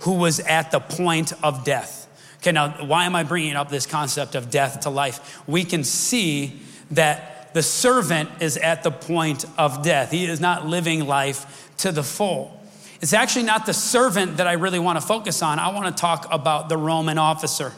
who 0.00 0.12
was 0.14 0.40
at 0.40 0.70
the 0.70 0.80
point 0.80 1.32
of 1.42 1.64
death. 1.64 2.06
Okay, 2.38 2.52
now, 2.52 2.70
why 2.84 3.04
am 3.04 3.16
I 3.16 3.24
bringing 3.24 3.56
up 3.56 3.68
this 3.68 3.86
concept 3.86 4.34
of 4.34 4.50
death 4.50 4.80
to 4.80 4.90
life? 4.90 5.42
We 5.48 5.64
can 5.64 5.82
see 5.82 6.60
that 6.92 7.52
the 7.52 7.62
servant 7.62 8.30
is 8.40 8.56
at 8.56 8.82
the 8.82 8.90
point 8.90 9.44
of 9.56 9.82
death. 9.82 10.12
He 10.12 10.24
is 10.24 10.40
not 10.40 10.66
living 10.66 11.06
life 11.06 11.70
to 11.78 11.90
the 11.90 12.02
full. 12.02 12.54
It's 13.00 13.12
actually 13.12 13.44
not 13.44 13.66
the 13.66 13.74
servant 13.74 14.36
that 14.36 14.46
I 14.46 14.52
really 14.52 14.78
want 14.78 15.00
to 15.00 15.06
focus 15.06 15.42
on. 15.42 15.58
I 15.58 15.72
want 15.72 15.86
to 15.94 16.00
talk 16.00 16.26
about 16.30 16.68
the 16.68 16.76
Roman 16.76 17.18
officer. 17.18 17.72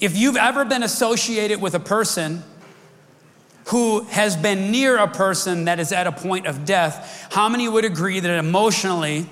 If 0.00 0.16
you've 0.16 0.36
ever 0.36 0.64
been 0.64 0.82
associated 0.82 1.60
with 1.60 1.74
a 1.74 1.80
person 1.80 2.42
who 3.66 4.00
has 4.04 4.36
been 4.36 4.70
near 4.70 4.96
a 4.98 5.08
person 5.08 5.66
that 5.66 5.78
is 5.78 5.92
at 5.92 6.06
a 6.06 6.12
point 6.12 6.46
of 6.46 6.64
death, 6.64 7.28
how 7.30 7.48
many 7.48 7.68
would 7.68 7.84
agree 7.84 8.20
that 8.20 8.38
emotionally, 8.38 9.26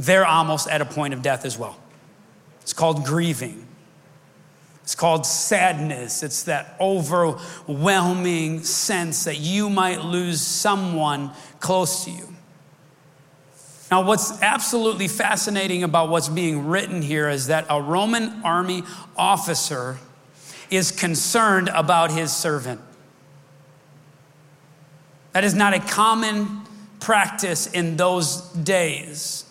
they're 0.00 0.26
almost 0.26 0.68
at 0.68 0.80
a 0.80 0.84
point 0.84 1.14
of 1.14 1.22
death 1.22 1.44
as 1.44 1.58
well. 1.58 1.76
It's 2.62 2.72
called 2.72 3.04
grieving. 3.04 3.66
It's 4.82 4.94
called 4.94 5.26
sadness. 5.26 6.22
It's 6.22 6.44
that 6.44 6.74
overwhelming 6.80 8.64
sense 8.64 9.24
that 9.24 9.38
you 9.38 9.68
might 9.68 10.04
lose 10.04 10.40
someone 10.40 11.32
close 11.60 12.04
to 12.06 12.10
you. 12.10 12.34
Now, 13.90 14.02
what's 14.02 14.40
absolutely 14.40 15.08
fascinating 15.08 15.82
about 15.82 16.08
what's 16.08 16.28
being 16.28 16.68
written 16.68 17.02
here 17.02 17.28
is 17.28 17.48
that 17.48 17.66
a 17.68 17.82
Roman 17.82 18.42
army 18.42 18.84
officer 19.16 19.98
is 20.70 20.92
concerned 20.92 21.68
about 21.74 22.10
his 22.10 22.32
servant. 22.32 22.80
That 25.32 25.44
is 25.44 25.54
not 25.54 25.74
a 25.74 25.80
common 25.80 26.62
practice 27.00 27.66
in 27.66 27.96
those 27.96 28.40
days. 28.52 29.44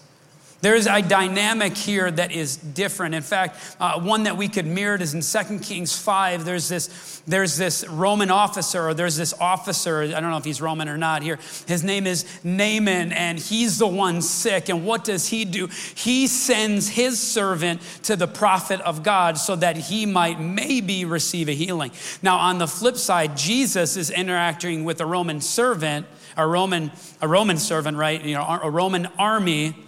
There 0.61 0.75
is 0.75 0.87
a 0.87 1.01
dynamic 1.01 1.77
here 1.77 2.11
that 2.11 2.33
is 2.33 2.57
different. 2.57 3.15
In 3.15 3.21
fact, 3.21 3.77
uh, 3.79 3.99
one 4.01 4.23
that 4.23 4.35
we 4.35 4.49
could 4.49 4.65
mirror 4.65 5.01
is 5.01 5.13
in 5.13 5.21
2 5.21 5.59
Kings 5.59 5.97
5. 5.97 6.43
There's 6.43 6.67
this, 6.67 7.21
there's 7.25 7.55
this 7.55 7.87
Roman 7.87 8.29
officer, 8.29 8.89
or 8.89 8.93
there's 8.93 9.15
this 9.15 9.33
officer, 9.39 10.01
I 10.01 10.19
don't 10.19 10.31
know 10.31 10.37
if 10.37 10.43
he's 10.43 10.61
Roman 10.61 10.89
or 10.89 10.97
not 10.97 11.23
here. 11.23 11.39
His 11.65 11.81
name 11.81 12.05
is 12.05 12.25
Naaman, 12.43 13.13
and 13.13 13.39
he's 13.39 13.77
the 13.77 13.87
one 13.87 14.21
sick. 14.21 14.67
And 14.67 14.85
what 14.85 15.05
does 15.05 15.29
he 15.29 15.45
do? 15.45 15.69
He 15.95 16.27
sends 16.27 16.89
his 16.89 17.19
servant 17.19 17.81
to 18.03 18.17
the 18.17 18.27
prophet 18.27 18.81
of 18.81 19.01
God 19.01 19.37
so 19.37 19.55
that 19.55 19.77
he 19.77 20.05
might 20.05 20.41
maybe 20.41 21.05
receive 21.05 21.47
a 21.47 21.53
healing. 21.53 21.91
Now, 22.21 22.37
on 22.37 22.57
the 22.57 22.67
flip 22.67 22.97
side, 22.97 23.37
Jesus 23.37 23.95
is 23.95 24.09
interacting 24.09 24.83
with 24.83 24.99
a 24.99 25.05
Roman 25.05 25.39
servant, 25.39 26.05
a 26.35 26.45
Roman, 26.45 26.91
a 27.21 27.29
Roman 27.29 27.57
servant, 27.57 27.95
right? 27.95 28.21
You 28.21 28.35
know, 28.35 28.59
a 28.61 28.69
Roman 28.69 29.05
army 29.17 29.85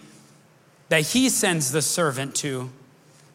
that 0.92 1.04
he 1.04 1.30
sends 1.30 1.72
the 1.72 1.82
servant 1.82 2.36
to 2.36 2.70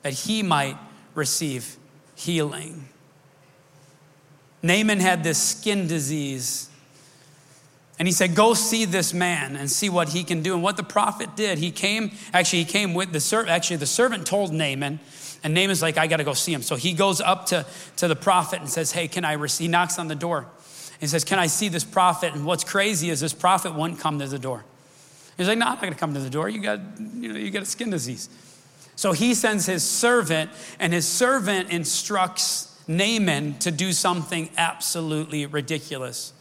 that 0.02 0.12
he 0.12 0.42
might 0.42 0.76
receive 1.14 1.78
healing. 2.14 2.86
Naaman 4.62 5.00
had 5.00 5.24
this 5.24 5.42
skin 5.42 5.88
disease. 5.88 6.68
And 7.98 8.06
he 8.06 8.12
said, 8.12 8.34
Go 8.34 8.52
see 8.52 8.84
this 8.84 9.14
man 9.14 9.56
and 9.56 9.70
see 9.70 9.88
what 9.88 10.10
he 10.10 10.22
can 10.22 10.42
do. 10.42 10.52
And 10.52 10.62
what 10.62 10.76
the 10.76 10.82
prophet 10.82 11.34
did, 11.34 11.56
he 11.56 11.70
came, 11.70 12.10
actually, 12.34 12.58
he 12.58 12.66
came 12.66 12.92
with 12.92 13.12
the 13.12 13.20
servant. 13.20 13.48
Actually, 13.48 13.78
the 13.78 13.86
servant 13.86 14.26
told 14.26 14.52
Naaman, 14.52 15.00
and 15.42 15.54
Naaman's 15.54 15.80
like, 15.80 15.96
I 15.96 16.08
got 16.08 16.18
to 16.18 16.24
go 16.24 16.34
see 16.34 16.52
him. 16.52 16.60
So 16.60 16.76
he 16.76 16.92
goes 16.92 17.22
up 17.22 17.46
to, 17.46 17.64
to 17.96 18.06
the 18.06 18.16
prophet 18.16 18.60
and 18.60 18.68
says, 18.68 18.92
Hey, 18.92 19.08
can 19.08 19.24
I 19.24 19.32
receive? 19.32 19.64
He 19.64 19.68
knocks 19.68 19.98
on 19.98 20.08
the 20.08 20.14
door. 20.14 20.46
He 21.00 21.06
says, 21.06 21.24
Can 21.24 21.38
I 21.38 21.46
see 21.46 21.70
this 21.70 21.84
prophet? 21.84 22.34
And 22.34 22.44
what's 22.44 22.64
crazy 22.64 23.08
is 23.08 23.20
this 23.20 23.32
prophet 23.32 23.74
wouldn't 23.74 23.98
come 23.98 24.18
to 24.18 24.26
the 24.26 24.38
door. 24.38 24.66
He's 25.36 25.48
like, 25.48 25.58
no, 25.58 25.66
I'm 25.66 25.72
not 25.72 25.80
going 25.82 25.92
to 25.92 25.98
come 25.98 26.14
to 26.14 26.20
the 26.20 26.30
door. 26.30 26.48
You 26.48 26.60
got, 26.60 26.80
you 26.98 27.32
know, 27.32 27.38
you 27.38 27.50
got 27.50 27.62
a 27.62 27.66
skin 27.66 27.90
disease. 27.90 28.28
So 28.96 29.12
he 29.12 29.34
sends 29.34 29.66
his 29.66 29.84
servant, 29.84 30.50
and 30.78 30.92
his 30.92 31.06
servant 31.06 31.70
instructs 31.70 32.74
Naaman 32.88 33.58
to 33.58 33.70
do 33.70 33.92
something 33.92 34.48
absolutely 34.56 35.44
ridiculous. 35.44 36.32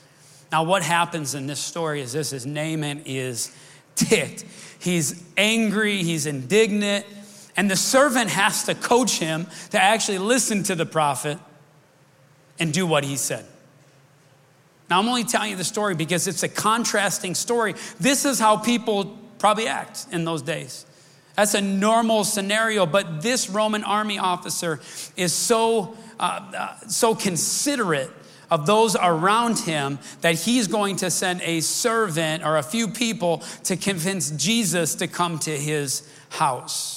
Now, 0.52 0.64
what 0.64 0.84
happens 0.84 1.36
in 1.36 1.48
this 1.48 1.60
story 1.60 2.00
is 2.02 2.14
this: 2.14 2.32
is 2.32 2.46
Naaman 2.46 3.02
is 3.06 3.54
ticked. 3.96 4.46
He's 4.80 5.24
angry. 5.36 6.04
He's 6.04 6.26
indignant, 6.26 7.06
and 7.58 7.70
the 7.70 7.76
servant 7.76 8.30
has 8.30 8.64
to 8.66 8.76
coach 8.76 9.18
him 9.20 9.48
to 9.72 9.82
actually 9.82 10.20
listen 10.20 10.64
to 10.64 10.76
the 10.76 10.86
prophet 10.86 11.40
and 12.58 12.72
do 12.72 12.88
what 12.88 13.04
he 13.04 13.18
said. 13.18 13.46
Now, 14.90 15.00
I'm 15.00 15.08
only 15.08 15.24
telling 15.24 15.52
you 15.52 15.56
the 15.56 15.64
story 15.64 15.96
because 15.96 16.28
it's 16.28 16.44
a 16.44 16.50
contrasting 16.50 17.36
story. 17.36 17.76
This 18.00 18.26
is 18.26 18.40
how 18.40 18.58
people 18.58 19.18
probably 19.40 19.68
act 19.68 20.08
in 20.12 20.26
those 20.26 20.42
days. 20.42 20.86
That's 21.36 21.54
a 21.54 21.62
normal 21.62 22.24
scenario, 22.24 22.86
but 22.86 23.22
this 23.22 23.50
Roman 23.50 23.84
army 23.84 24.20
officer 24.20 24.80
is 25.18 25.34
so, 25.34 25.98
uh, 26.20 26.52
uh, 26.56 26.80
so 26.88 27.14
considerate 27.14 28.12
of 28.50 28.66
those 28.66 28.96
around 28.96 29.60
him 29.60 30.00
that 30.22 30.36
he's 30.36 30.68
going 30.68 30.96
to 30.98 31.10
send 31.10 31.42
a 31.42 31.60
servant 31.62 32.46
or 32.46 32.58
a 32.58 32.64
few 32.64 32.88
people 32.88 33.44
to 33.64 33.76
convince 33.76 34.32
Jesus 34.32 34.96
to 34.96 35.08
come 35.08 35.40
to 35.40 35.52
his 35.52 36.08
house. 36.30 36.95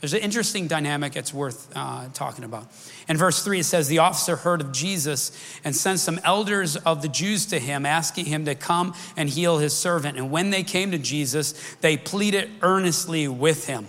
There's 0.00 0.14
an 0.14 0.20
interesting 0.20 0.66
dynamic 0.66 1.14
it's 1.14 1.32
worth 1.34 1.70
uh, 1.76 2.08
talking 2.14 2.44
about. 2.44 2.68
In 3.06 3.18
verse 3.18 3.44
3, 3.44 3.60
it 3.60 3.64
says, 3.64 3.88
The 3.88 3.98
officer 3.98 4.36
heard 4.36 4.62
of 4.62 4.72
Jesus 4.72 5.30
and 5.62 5.76
sent 5.76 6.00
some 6.00 6.18
elders 6.24 6.76
of 6.76 7.02
the 7.02 7.08
Jews 7.08 7.46
to 7.46 7.58
him, 7.58 7.84
asking 7.84 8.24
him 8.24 8.46
to 8.46 8.54
come 8.54 8.94
and 9.16 9.28
heal 9.28 9.58
his 9.58 9.76
servant. 9.76 10.16
And 10.16 10.30
when 10.30 10.50
they 10.50 10.62
came 10.62 10.90
to 10.92 10.98
Jesus, 10.98 11.54
they 11.82 11.98
pleaded 11.98 12.50
earnestly 12.62 13.28
with 13.28 13.66
him. 13.66 13.88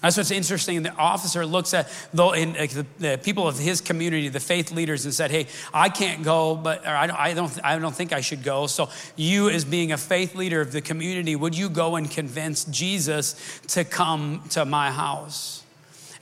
That's 0.00 0.16
what's 0.16 0.30
interesting. 0.30 0.84
The 0.84 0.94
officer 0.94 1.44
looks 1.44 1.74
at 1.74 1.88
the, 2.14 2.86
the, 2.98 3.20
people 3.20 3.48
of 3.48 3.58
his 3.58 3.80
community, 3.80 4.28
the 4.28 4.38
faith 4.38 4.70
leaders, 4.70 5.04
and 5.04 5.12
said, 5.12 5.32
"Hey, 5.32 5.48
I 5.74 5.88
can't 5.88 6.22
go, 6.22 6.54
but 6.54 6.86
I, 6.86 7.30
I, 7.30 7.34
don't, 7.34 7.64
I 7.64 7.78
don't 7.80 7.94
think 7.94 8.12
I 8.12 8.20
should 8.20 8.44
go. 8.44 8.68
So, 8.68 8.90
you, 9.16 9.50
as 9.50 9.64
being 9.64 9.90
a 9.90 9.98
faith 9.98 10.36
leader 10.36 10.60
of 10.60 10.70
the 10.70 10.80
community, 10.80 11.34
would 11.34 11.58
you 11.58 11.68
go 11.68 11.96
and 11.96 12.08
convince 12.08 12.64
Jesus 12.66 13.60
to 13.68 13.84
come 13.84 14.44
to 14.50 14.64
my 14.64 14.92
house?" 14.92 15.64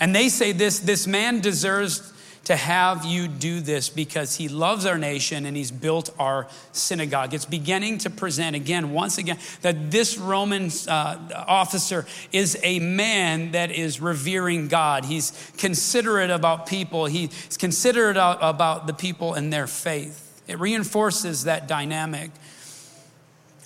And 0.00 0.14
they 0.14 0.30
say, 0.30 0.52
"This 0.52 0.78
this 0.78 1.06
man 1.06 1.40
deserves 1.40 2.14
to 2.47 2.55
have 2.55 3.05
you 3.05 3.26
do 3.26 3.61
this 3.61 3.88
because 3.88 4.36
he 4.36 4.49
loves 4.49 4.86
our 4.86 4.97
nation 4.97 5.47
and 5.47 5.57
he's 5.57 5.72
built 5.72 6.11
our 6.16 6.47
synagogue. 6.70 7.34
It's 7.34 7.44
beginning 7.44 7.99
to 7.99 8.11
present 8.11 8.55
again, 8.55 8.92
once 8.92 9.18
again, 9.18 9.36
that 9.62 9.90
this 9.90 10.16
Roman 10.16 10.70
uh, 10.86 11.44
officer 11.49 12.07
is 12.30 12.57
a 12.62 12.78
man 12.78 13.51
that 13.51 13.72
is 13.72 14.01
revering 14.01 14.68
God. 14.68 15.05
He's 15.07 15.32
considerate 15.59 16.30
about 16.30 16.66
people, 16.66 17.07
he's 17.07 17.57
considerate 17.57 18.16
about 18.16 18.86
the 18.86 18.94
people 18.94 19.34
and 19.34 19.53
their 19.53 19.66
faith. 19.66 20.40
It 20.47 20.61
reinforces 20.61 21.44
that 21.44 21.66
dynamic. 21.66 22.30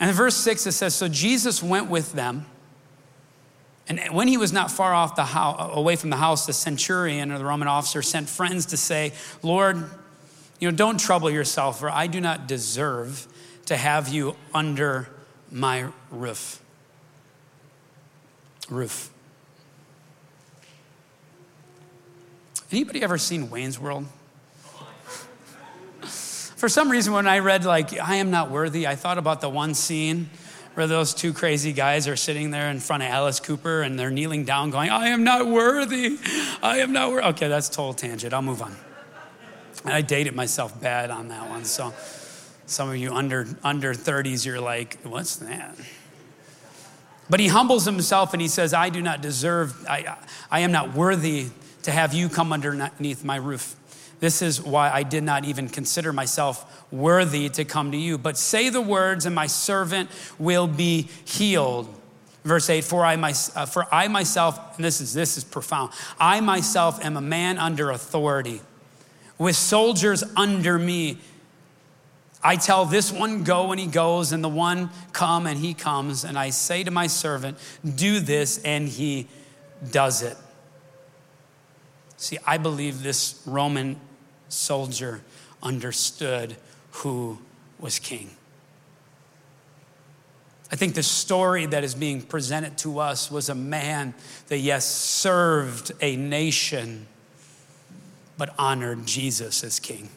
And 0.01 0.09
in 0.09 0.17
verse 0.17 0.37
6, 0.37 0.67
it 0.67 0.73
says 0.73 0.95
So 0.95 1.07
Jesus 1.07 1.63
went 1.63 1.91
with 1.91 2.15
them. 2.15 2.47
And 3.91 3.99
when 4.15 4.29
he 4.29 4.37
was 4.37 4.53
not 4.53 4.71
far 4.71 4.95
off 4.95 5.17
the 5.17 5.25
house, 5.25 5.73
away 5.75 5.97
from 5.97 6.11
the 6.11 6.17
house, 6.17 6.47
the 6.47 6.53
centurion 6.53 7.33
or 7.33 7.39
the 7.39 7.45
Roman 7.45 7.67
officer 7.67 8.03
sent 8.03 8.29
friends 8.29 8.67
to 8.67 8.77
say, 8.77 9.13
Lord, 9.43 9.85
you 10.61 10.71
know, 10.71 10.77
don't 10.77 11.01
trouble 11.01 11.29
yourself, 11.29 11.81
for 11.81 11.91
I 11.91 12.07
do 12.07 12.21
not 12.21 12.47
deserve 12.47 13.27
to 13.67 13.77
have 13.77 14.09
you 14.09 14.37
under 14.55 15.09
my 15.51 15.89
roof. 16.09 16.63
Roof. 18.69 19.11
Anybody 22.71 23.03
ever 23.03 23.19
seen 23.19 23.51
Wayne's 23.51 23.81
World? 23.81 24.07
For 26.05 26.69
some 26.69 26.89
reason, 26.93 27.13
when 27.13 27.27
I 27.27 27.41
read, 27.41 27.65
like, 27.65 27.99
I 27.99 28.17
am 28.17 28.31
not 28.31 28.53
worthy, 28.53 28.87
I 28.87 28.95
thought 28.95 29.19
about 29.19 29.41
the 29.41 29.49
one 29.49 29.75
scene 29.75 30.31
where 30.81 30.87
those 30.87 31.13
two 31.13 31.35
crazy 31.35 31.75
guys 31.75 32.09
are 32.09 32.17
sitting 32.17 32.51
there 32.53 32.71
in 32.71 32.81
front 32.81 33.03
of 33.03 33.11
Alice 33.11 33.39
Cooper 33.39 33.83
and 33.83 33.99
they're 33.99 34.11
kneeling 34.11 34.47
down, 34.47 34.71
going, 34.71 34.89
I 34.89 35.09
am 35.09 35.25
not 35.25 35.47
worthy. 35.47 36.17
I 36.63 36.79
am 36.79 36.95
not 36.95 37.11
worthy. 37.11 37.27
Okay, 37.27 37.49
that's 37.49 37.69
total 37.69 37.93
tangent. 37.93 38.33
I'll 38.33 38.41
move 38.41 38.63
on. 38.63 38.75
And 39.85 39.93
I 39.93 40.01
dated 40.01 40.35
myself 40.35 40.81
bad 40.81 41.11
on 41.11 41.29
that 41.29 41.51
one. 41.51 41.67
So 41.67 41.93
some 42.65 42.89
of 42.89 42.97
you 42.97 43.13
under, 43.13 43.47
under 43.63 43.93
30s, 43.93 44.47
you're 44.47 44.59
like, 44.59 44.97
what's 45.03 45.37
that? 45.37 45.77
But 47.29 47.41
he 47.41 47.49
humbles 47.49 47.85
himself 47.85 48.33
and 48.33 48.41
he 48.41 48.49
says, 48.49 48.73
I 48.73 48.89
do 48.89 49.03
not 49.03 49.21
deserve, 49.21 49.85
I, 49.87 50.17
I 50.51 50.61
am 50.61 50.73
not 50.73 50.95
worthy 50.95 51.49
to 51.83 51.91
have 51.91 52.15
you 52.15 52.31
come 52.31 52.55
underneath 52.55 53.23
my 53.23 53.37
roof. 53.37 53.77
This 54.21 54.43
is 54.43 54.61
why 54.61 54.91
I 54.91 55.03
did 55.03 55.25
not 55.25 55.47
even 55.47 55.69
consider 55.69 56.13
myself 56.13 56.85
worthy 56.93 57.49
to 57.51 57.65
come 57.65 57.91
to 57.93 57.97
you. 57.97 58.19
But 58.19 58.37
say 58.37 58.69
the 58.69 58.81
words, 58.81 59.25
and 59.25 59.35
my 59.35 59.47
servant 59.47 60.11
will 60.39 60.67
be 60.67 61.09
healed. 61.25 61.89
Verse 62.45 62.71
8, 62.71 62.85
for 62.85 63.05
I, 63.05 63.17
my, 63.17 63.35
uh, 63.55 63.67
for 63.67 63.93
I 63.93 64.09
myself, 64.09 64.77
and 64.77 64.85
this 64.85 65.01
is, 65.01 65.13
this 65.13 65.37
is 65.37 65.45
profound, 65.45 65.93
I 66.19 66.41
myself 66.41 67.03
am 67.05 67.17
a 67.17 67.21
man 67.21 67.59
under 67.59 67.91
authority, 67.91 68.61
with 69.39 69.57
soldiers 69.57 70.23
under 70.37 70.79
me. 70.79 71.19
I 72.43 72.57
tell 72.57 72.87
this 72.87 73.13
one, 73.13 73.43
go, 73.45 73.73
and 73.73 73.81
he 73.81 73.87
goes, 73.87 74.33
and 74.33 74.43
the 74.45 74.49
one, 74.49 74.91
come, 75.13 75.47
and 75.47 75.59
he 75.59 75.75
comes. 75.75 76.25
And 76.25 76.39
I 76.39 76.51
say 76.51 76.85
to 76.85 76.91
my 76.91 77.07
servant, 77.07 77.59
do 77.85 78.21
this, 78.21 78.63
and 78.65 78.89
he 78.89 79.29
does 79.91 80.23
it. 80.23 80.37
See, 82.17 82.39
I 82.47 82.57
believe 82.57 83.03
this 83.03 83.43
Roman 83.47 84.01
soldier 84.51 85.23
understood 85.63 86.57
who 86.93 87.39
was 87.79 87.99
king. 87.99 88.31
I 90.73 90.77
think 90.77 90.95
the 90.95 91.03
story 91.03 91.67
that 91.67 91.83
is 91.83 91.95
being 91.95 92.23
presented 92.23 92.79
to 92.79 93.01
us 93.01 93.31
was 93.31 93.49
a 93.49 93.55
man 93.55 94.15
that, 94.49 94.59
yes, 94.59 94.85
served 94.87 95.91
a 96.01 96.15
nation, 96.17 97.07
but 98.39 98.55
honored 98.57 99.05
Jesus 99.05 99.65
as 99.65 99.81
king. 99.81 100.09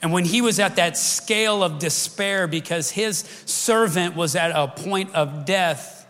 And 0.00 0.12
when 0.12 0.24
he 0.24 0.40
was 0.40 0.58
at 0.58 0.76
that 0.76 0.96
scale 0.96 1.62
of 1.62 1.78
despair 1.78 2.48
because 2.48 2.90
his 2.90 3.18
servant 3.46 4.16
was 4.16 4.34
at 4.34 4.50
a 4.50 4.66
point 4.66 5.14
of 5.14 5.44
death, 5.44 6.01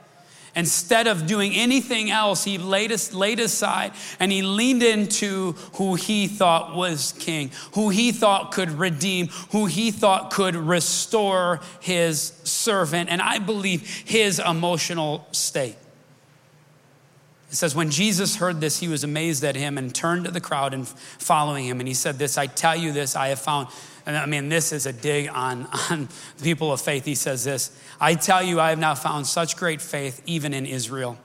Instead 0.55 1.07
of 1.07 1.27
doing 1.27 1.55
anything 1.55 2.11
else, 2.11 2.45
he 2.45 2.59
laid, 2.59 2.93
laid 3.13 3.41
aside 3.41 3.93
and 4.21 4.31
he 4.31 4.43
leaned 4.43 4.83
into 4.83 5.53
who 5.75 5.95
he 5.95 6.27
thought 6.27 6.75
was 6.77 7.15
king, 7.19 7.51
who 7.75 7.89
he 7.89 8.13
thought 8.13 8.53
could 8.53 8.71
redeem, 8.71 9.29
who 9.53 9.65
he 9.65 9.91
thought 9.91 10.31
could 10.31 10.55
restore 10.55 11.61
his 11.81 12.35
servant, 12.45 13.09
and 13.09 13.23
I 13.23 13.39
believe 13.39 13.83
his 14.05 14.39
emotional 14.39 15.27
state. 15.33 15.77
It 17.53 17.57
says, 17.57 17.75
When 17.75 17.91
Jesus 17.91 18.37
heard 18.37 18.61
this, 18.61 18.81
he 18.81 18.89
was 18.89 19.05
amazed 19.05 19.45
at 19.45 19.57
him 19.57 19.79
and 19.79 19.95
turned 19.95 20.25
to 20.25 20.31
the 20.31 20.41
crowd 20.41 20.75
and 20.75 20.87
following 20.89 21.67
him. 21.67 21.81
And 21.81 21.89
he 21.89 21.95
said, 21.95 22.19
This, 22.19 22.37
I 22.37 22.47
tell 22.47 22.77
you 22.77 22.93
this, 22.93 23.15
I 23.17 23.29
have 23.29 23.41
found. 23.41 23.69
And 24.05 24.17
I 24.17 24.27
mean, 24.27 24.49
this 24.49 24.73
is 24.73 24.87
a 24.87 24.93
dig 24.93 25.29
on, 25.29 25.67
on 25.91 26.09
the 26.39 26.45
people 26.45 26.73
of 26.73 26.81
faith. 26.81 27.05
He 27.05 27.15
says 27.15 27.45
this 27.45 27.71
I 28.01 28.15
tell 28.15 28.43
you, 28.43 28.61
I 28.61 28.71
have 28.71 28.79
now 28.79 28.95
found 28.95 29.27
such 29.27 29.57
great 29.57 29.81
faith, 29.81 30.23
even 30.27 30.55
in 30.55 30.67
Israel. 30.67 31.19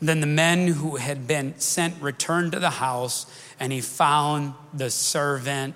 Then 0.00 0.20
the 0.20 0.26
men 0.26 0.68
who 0.68 0.96
had 0.96 1.26
been 1.26 1.58
sent 1.58 2.00
returned 2.02 2.52
to 2.52 2.60
the 2.60 2.70
house, 2.70 3.26
and 3.58 3.72
he 3.72 3.80
found 3.80 4.52
the 4.74 4.90
servant 4.90 5.74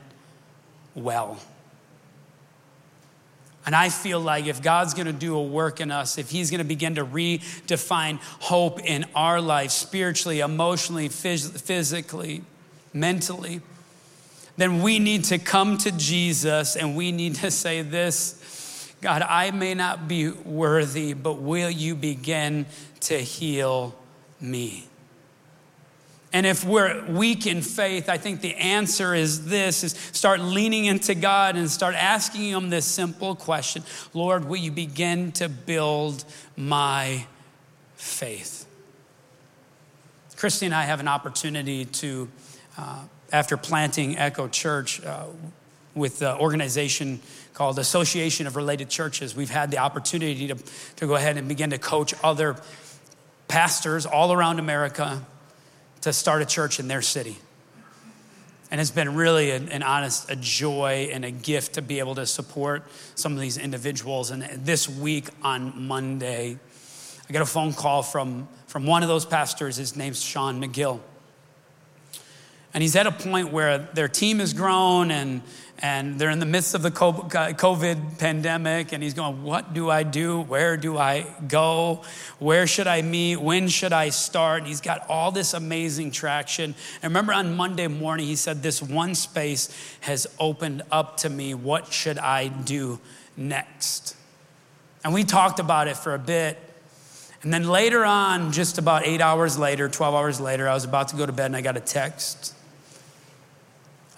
well. 0.94 1.38
And 3.66 3.76
I 3.76 3.88
feel 3.88 4.20
like 4.20 4.46
if 4.46 4.62
God's 4.62 4.94
gonna 4.94 5.12
do 5.12 5.36
a 5.36 5.42
work 5.42 5.80
in 5.80 5.90
us, 5.90 6.18
if 6.18 6.30
He's 6.30 6.50
gonna 6.50 6.64
begin 6.64 6.94
to 6.96 7.04
redefine 7.04 8.18
hope 8.40 8.80
in 8.80 9.04
our 9.14 9.40
life, 9.40 9.70
spiritually, 9.70 10.40
emotionally, 10.40 11.08
phys- 11.08 11.60
physically, 11.60 12.42
mentally, 12.92 13.60
then 14.56 14.82
we 14.82 14.98
need 14.98 15.24
to 15.24 15.38
come 15.38 15.78
to 15.78 15.92
Jesus 15.92 16.76
and 16.76 16.96
we 16.96 17.12
need 17.12 17.36
to 17.36 17.50
say 17.50 17.82
this 17.82 18.36
God, 19.00 19.22
I 19.22 19.50
may 19.50 19.74
not 19.74 20.08
be 20.08 20.28
worthy, 20.30 21.14
but 21.14 21.34
will 21.40 21.70
you 21.70 21.94
begin 21.94 22.66
to 23.00 23.18
heal 23.18 23.94
me? 24.40 24.90
And 26.32 26.46
if 26.46 26.64
we're 26.64 27.04
weak 27.06 27.46
in 27.46 27.60
faith, 27.60 28.08
I 28.08 28.16
think 28.16 28.40
the 28.40 28.54
answer 28.54 29.14
is 29.14 29.46
this 29.46 29.82
is 29.82 29.92
start 30.12 30.40
leaning 30.40 30.84
into 30.84 31.14
God 31.14 31.56
and 31.56 31.68
start 31.68 31.96
asking 31.96 32.42
him 32.42 32.70
this 32.70 32.86
simple 32.86 33.34
question. 33.34 33.82
Lord, 34.14 34.44
will 34.44 34.58
you 34.58 34.70
begin 34.70 35.32
to 35.32 35.48
build 35.48 36.24
my 36.56 37.26
faith? 37.96 38.66
Christy 40.36 40.66
and 40.66 40.74
I 40.74 40.84
have 40.84 41.00
an 41.00 41.08
opportunity 41.08 41.84
to, 41.84 42.28
uh, 42.78 43.02
after 43.32 43.56
planting 43.56 44.18
Echo 44.18 44.48
Church 44.48 45.02
uh, 45.04 45.26
with 45.94 46.18
the 46.18 46.36
organization 46.36 47.20
called 47.54 47.78
Association 47.78 48.46
of 48.46 48.56
Related 48.56 48.88
Churches, 48.88 49.34
we've 49.34 49.50
had 49.50 49.70
the 49.70 49.78
opportunity 49.78 50.48
to, 50.48 50.54
to 50.96 51.06
go 51.06 51.14
ahead 51.14 51.36
and 51.36 51.48
begin 51.48 51.70
to 51.70 51.78
coach 51.78 52.14
other 52.22 52.56
pastors 53.48 54.06
all 54.06 54.32
around 54.32 54.58
America 54.58 55.24
to 56.02 56.12
start 56.12 56.42
a 56.42 56.46
church 56.46 56.80
in 56.80 56.88
their 56.88 57.02
city. 57.02 57.36
And 58.70 58.80
it's 58.80 58.92
been 58.92 59.16
really 59.16 59.50
an, 59.50 59.68
an, 59.70 59.82
honest, 59.82 60.30
a 60.30 60.36
joy 60.36 61.10
and 61.12 61.24
a 61.24 61.30
gift 61.32 61.74
to 61.74 61.82
be 61.82 61.98
able 61.98 62.14
to 62.14 62.24
support 62.24 62.84
some 63.16 63.32
of 63.32 63.40
these 63.40 63.58
individuals. 63.58 64.30
And 64.30 64.44
this 64.64 64.88
week 64.88 65.28
on 65.42 65.88
Monday, 65.88 66.56
I 67.28 67.32
got 67.32 67.42
a 67.42 67.46
phone 67.46 67.72
call 67.72 68.02
from, 68.04 68.48
from 68.68 68.86
one 68.86 69.02
of 69.02 69.08
those 69.08 69.24
pastors. 69.24 69.76
His 69.76 69.96
name's 69.96 70.22
Sean 70.22 70.62
McGill. 70.62 71.00
And 72.72 72.82
he's 72.82 72.94
at 72.94 73.06
a 73.06 73.12
point 73.12 73.50
where 73.50 73.78
their 73.78 74.08
team 74.08 74.38
has 74.38 74.52
grown 74.52 75.10
and, 75.10 75.42
and 75.80 76.20
they're 76.20 76.30
in 76.30 76.38
the 76.38 76.46
midst 76.46 76.74
of 76.74 76.82
the 76.82 76.90
COVID 76.90 78.18
pandemic, 78.18 78.92
and 78.92 79.02
he's 79.02 79.14
going, 79.14 79.42
What 79.42 79.72
do 79.72 79.90
I 79.90 80.02
do? 80.02 80.42
Where 80.42 80.76
do 80.76 80.96
I 80.96 81.26
go? 81.48 82.02
Where 82.38 82.66
should 82.66 82.86
I 82.86 83.02
meet? 83.02 83.36
When 83.36 83.66
should 83.66 83.92
I 83.92 84.10
start? 84.10 84.58
And 84.58 84.68
he's 84.68 84.82
got 84.82 85.06
all 85.08 85.32
this 85.32 85.54
amazing 85.54 86.12
traction. 86.12 86.74
And 87.02 87.10
remember 87.10 87.32
on 87.32 87.56
Monday 87.56 87.88
morning, 87.88 88.26
he 88.26 88.36
said, 88.36 88.62
This 88.62 88.82
one 88.82 89.14
space 89.14 89.70
has 90.00 90.28
opened 90.38 90.82
up 90.92 91.16
to 91.18 91.30
me. 91.30 91.54
What 91.54 91.92
should 91.92 92.18
I 92.18 92.48
do 92.48 93.00
next? 93.36 94.16
And 95.02 95.12
we 95.14 95.24
talked 95.24 95.58
about 95.58 95.88
it 95.88 95.96
for 95.96 96.14
a 96.14 96.18
bit. 96.18 96.58
And 97.42 97.52
then 97.54 97.66
later 97.66 98.04
on, 98.04 98.52
just 98.52 98.76
about 98.76 99.06
eight 99.06 99.22
hours 99.22 99.58
later, 99.58 99.88
12 99.88 100.14
hours 100.14 100.40
later, 100.40 100.68
I 100.68 100.74
was 100.74 100.84
about 100.84 101.08
to 101.08 101.16
go 101.16 101.24
to 101.24 101.32
bed 101.32 101.46
and 101.46 101.56
I 101.56 101.62
got 101.62 101.78
a 101.78 101.80
text 101.80 102.54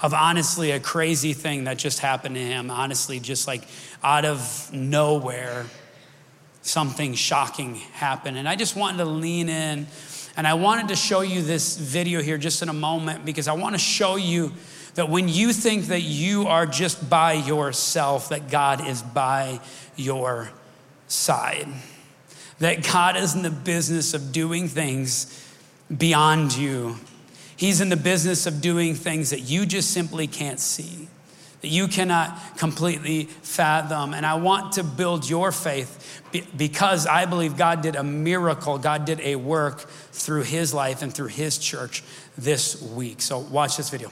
of 0.02 0.12
honestly 0.12 0.72
a 0.72 0.80
crazy 0.80 1.32
thing 1.32 1.64
that 1.64 1.78
just 1.78 2.00
happened 2.00 2.34
to 2.34 2.40
him. 2.40 2.70
Honestly, 2.70 3.20
just 3.20 3.46
like 3.46 3.62
out 4.02 4.24
of 4.24 4.70
nowhere, 4.72 5.64
something 6.62 7.14
shocking 7.14 7.76
happened. 7.76 8.36
And 8.36 8.48
I 8.48 8.56
just 8.56 8.76
wanted 8.76 8.98
to 8.98 9.04
lean 9.04 9.48
in 9.48 9.86
and 10.36 10.46
I 10.46 10.54
wanted 10.54 10.88
to 10.88 10.96
show 10.96 11.20
you 11.20 11.42
this 11.42 11.76
video 11.76 12.22
here 12.22 12.38
just 12.38 12.62
in 12.62 12.68
a 12.68 12.74
moment 12.74 13.24
because 13.24 13.48
I 13.48 13.52
want 13.52 13.74
to 13.74 13.78
show 13.78 14.16
you 14.16 14.52
that 14.94 15.08
when 15.08 15.28
you 15.28 15.52
think 15.52 15.86
that 15.86 16.02
you 16.02 16.46
are 16.46 16.66
just 16.66 17.08
by 17.08 17.34
yourself, 17.34 18.30
that 18.30 18.50
God 18.50 18.86
is 18.86 19.02
by 19.02 19.60
your 19.94 20.50
side. 21.06 21.68
That 22.58 22.82
God 22.90 23.16
is 23.16 23.34
in 23.34 23.42
the 23.42 23.50
business 23.50 24.14
of 24.14 24.32
doing 24.32 24.68
things 24.68 25.38
beyond 25.94 26.56
you 26.56 26.96
He's 27.62 27.80
in 27.80 27.90
the 27.90 27.96
business 27.96 28.48
of 28.48 28.60
doing 28.60 28.96
things 28.96 29.30
that 29.30 29.42
you 29.42 29.66
just 29.66 29.92
simply 29.92 30.26
can't 30.26 30.58
see, 30.58 31.06
that 31.60 31.68
you 31.68 31.86
cannot 31.86 32.58
completely 32.58 33.26
fathom. 33.26 34.14
And 34.14 34.26
I 34.26 34.34
want 34.34 34.72
to 34.72 34.82
build 34.82 35.30
your 35.30 35.52
faith 35.52 36.20
because 36.56 37.06
I 37.06 37.24
believe 37.24 37.56
God 37.56 37.80
did 37.80 37.94
a 37.94 38.02
miracle, 38.02 38.78
God 38.78 39.04
did 39.04 39.20
a 39.20 39.36
work 39.36 39.88
through 40.10 40.42
his 40.42 40.74
life 40.74 41.02
and 41.02 41.14
through 41.14 41.28
his 41.28 41.56
church 41.56 42.02
this 42.36 42.82
week. 42.82 43.22
So 43.22 43.38
watch 43.38 43.76
this 43.76 43.90
video. 43.90 44.10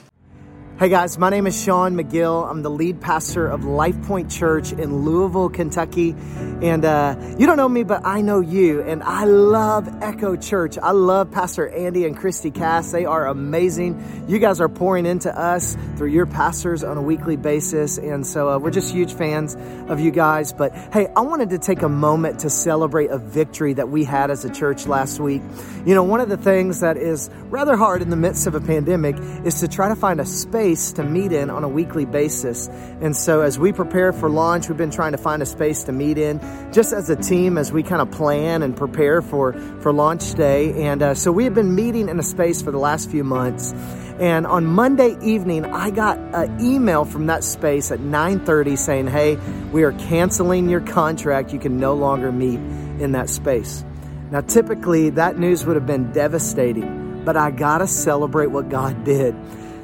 Hey 0.81 0.89
guys, 0.89 1.15
my 1.19 1.29
name 1.29 1.45
is 1.45 1.63
Sean 1.63 1.93
McGill. 1.93 2.49
I'm 2.49 2.63
the 2.63 2.71
lead 2.71 3.01
pastor 3.01 3.45
of 3.45 3.65
Life 3.65 4.01
Point 4.07 4.31
Church 4.31 4.71
in 4.71 5.05
Louisville, 5.05 5.49
Kentucky. 5.49 6.15
And 6.63 6.83
uh, 6.83 7.35
you 7.37 7.45
don't 7.45 7.57
know 7.57 7.69
me, 7.69 7.83
but 7.83 8.03
I 8.03 8.21
know 8.21 8.39
you. 8.39 8.81
And 8.81 9.03
I 9.03 9.25
love 9.25 9.87
Echo 10.01 10.35
Church. 10.35 10.79
I 10.79 10.89
love 10.89 11.29
Pastor 11.29 11.69
Andy 11.69 12.07
and 12.07 12.17
Christy 12.17 12.49
Cass. 12.49 12.91
They 12.91 13.05
are 13.05 13.27
amazing. 13.27 14.25
You 14.27 14.39
guys 14.39 14.59
are 14.59 14.69
pouring 14.69 15.05
into 15.05 15.31
us 15.37 15.77
through 15.97 16.09
your 16.09 16.25
pastors 16.25 16.83
on 16.83 16.97
a 16.97 17.01
weekly 17.03 17.35
basis. 17.35 17.99
And 17.99 18.25
so 18.25 18.49
uh, 18.49 18.57
we're 18.57 18.71
just 18.71 18.91
huge 18.91 19.13
fans 19.13 19.55
of 19.87 19.99
you 19.99 20.09
guys. 20.09 20.51
But 20.51 20.73
hey, 20.91 21.09
I 21.15 21.21
wanted 21.21 21.51
to 21.51 21.59
take 21.59 21.83
a 21.83 21.89
moment 21.89 22.39
to 22.39 22.49
celebrate 22.49 23.11
a 23.11 23.19
victory 23.19 23.73
that 23.75 23.89
we 23.89 24.03
had 24.03 24.31
as 24.31 24.45
a 24.45 24.49
church 24.49 24.87
last 24.87 25.19
week. 25.19 25.43
You 25.85 25.93
know, 25.93 26.03
one 26.03 26.21
of 26.21 26.29
the 26.29 26.37
things 26.37 26.79
that 26.79 26.97
is 26.97 27.29
rather 27.51 27.77
hard 27.77 28.01
in 28.01 28.09
the 28.09 28.15
midst 28.15 28.47
of 28.47 28.55
a 28.55 28.61
pandemic 28.61 29.15
is 29.45 29.59
to 29.59 29.67
try 29.67 29.89
to 29.89 29.95
find 29.95 30.19
a 30.19 30.25
space 30.25 30.70
space 30.71 30.93
to 30.93 31.03
meet 31.03 31.33
in 31.33 31.49
on 31.49 31.63
a 31.63 31.67
weekly 31.67 32.05
basis. 32.05 32.67
And 33.01 33.15
so 33.15 33.41
as 33.41 33.59
we 33.59 33.73
prepare 33.73 34.13
for 34.13 34.29
launch, 34.29 34.69
we've 34.69 34.77
been 34.77 34.91
trying 34.91 35.11
to 35.11 35.17
find 35.17 35.41
a 35.41 35.45
space 35.45 35.83
to 35.85 35.91
meet 35.91 36.17
in 36.17 36.39
just 36.71 36.93
as 36.93 37.09
a 37.09 37.15
team 37.15 37.57
as 37.57 37.73
we 37.73 37.83
kind 37.83 38.01
of 38.01 38.09
plan 38.11 38.63
and 38.63 38.75
prepare 38.75 39.21
for, 39.21 39.51
for 39.81 39.91
launch 39.91 40.33
day. 40.35 40.83
And 40.83 41.01
uh, 41.01 41.13
so 41.13 41.31
we 41.31 41.43
have 41.43 41.53
been 41.53 41.75
meeting 41.75 42.07
in 42.07 42.17
a 42.19 42.23
space 42.23 42.61
for 42.61 42.71
the 42.71 42.77
last 42.77 43.11
few 43.11 43.25
months. 43.25 43.73
And 44.19 44.47
on 44.47 44.65
Monday 44.65 45.17
evening, 45.21 45.65
I 45.65 45.89
got 45.89 46.17
an 46.17 46.61
email 46.61 47.03
from 47.03 47.25
that 47.25 47.43
space 47.43 47.91
at 47.91 47.99
9:30 47.99 48.77
saying, 48.77 49.07
"Hey, 49.07 49.37
we 49.71 49.83
are 49.83 49.93
canceling 49.93 50.69
your 50.69 50.81
contract. 50.81 51.51
You 51.51 51.59
can 51.59 51.79
no 51.79 51.95
longer 51.95 52.31
meet 52.31 52.59
in 52.99 53.13
that 53.13 53.29
space." 53.29 53.83
Now, 54.29 54.41
typically 54.41 55.09
that 55.11 55.39
news 55.39 55.65
would 55.65 55.75
have 55.75 55.87
been 55.87 56.11
devastating, 56.11 57.23
but 57.25 57.35
I 57.35 57.49
got 57.49 57.79
to 57.79 57.87
celebrate 57.87 58.51
what 58.51 58.69
God 58.69 59.03
did. 59.03 59.33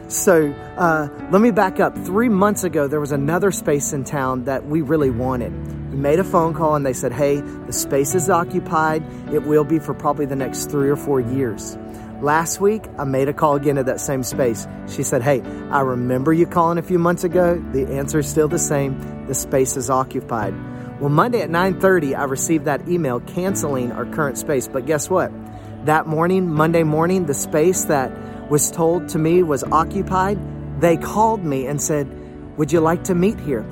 So 0.07 0.51
uh, 0.77 1.09
let 1.31 1.41
me 1.41 1.51
back 1.51 1.79
up. 1.79 1.97
Three 1.97 2.29
months 2.29 2.63
ago, 2.63 2.87
there 2.87 3.01
was 3.01 3.11
another 3.11 3.51
space 3.51 3.91
in 3.91 4.05
town 4.05 4.45
that 4.45 4.65
we 4.65 4.81
really 4.81 5.09
wanted. 5.09 5.51
We 5.91 5.97
made 5.97 6.19
a 6.19 6.23
phone 6.23 6.53
call 6.53 6.75
and 6.75 6.85
they 6.85 6.93
said, 6.93 7.11
hey, 7.11 7.41
the 7.41 7.73
space 7.73 8.15
is 8.15 8.29
occupied. 8.29 9.03
It 9.33 9.43
will 9.43 9.65
be 9.65 9.79
for 9.79 9.93
probably 9.93 10.25
the 10.25 10.35
next 10.35 10.71
three 10.71 10.89
or 10.89 10.95
four 10.95 11.19
years. 11.19 11.77
Last 12.21 12.59
week, 12.59 12.83
I 12.97 13.03
made 13.03 13.29
a 13.29 13.33
call 13.33 13.55
again 13.55 13.75
to 13.75 13.83
that 13.83 13.99
same 13.99 14.23
space. 14.23 14.65
She 14.87 15.03
said, 15.03 15.21
Hey, 15.21 15.41
I 15.69 15.81
remember 15.81 16.33
you 16.33 16.47
calling 16.47 16.79
a 16.79 16.81
few 16.81 16.97
months 16.97 17.23
ago. 17.23 17.63
The 17.73 17.85
answer 17.93 18.17
is 18.17 18.27
still 18.27 18.47
the 18.47 18.57
same. 18.57 19.27
The 19.27 19.35
space 19.35 19.77
is 19.77 19.91
occupied. 19.91 20.55
Well, 20.99 21.09
Monday 21.09 21.41
at 21.41 21.51
9:30, 21.51 22.17
I 22.17 22.23
received 22.23 22.65
that 22.65 22.89
email 22.89 23.19
canceling 23.19 23.91
our 23.91 24.07
current 24.07 24.39
space. 24.39 24.67
But 24.67 24.87
guess 24.87 25.11
what? 25.11 25.31
That 25.85 26.07
morning, 26.07 26.49
Monday 26.49 26.81
morning, 26.81 27.27
the 27.27 27.35
space 27.35 27.83
that 27.85 28.11
was 28.49 28.71
told 28.71 29.09
to 29.09 29.19
me 29.19 29.43
was 29.43 29.63
occupied, 29.65 30.39
they 30.79 30.97
called 30.97 31.43
me 31.43 31.67
and 31.67 31.81
said, 31.81 32.07
Would 32.57 32.71
you 32.71 32.79
like 32.79 33.03
to 33.05 33.15
meet 33.15 33.39
here? 33.39 33.65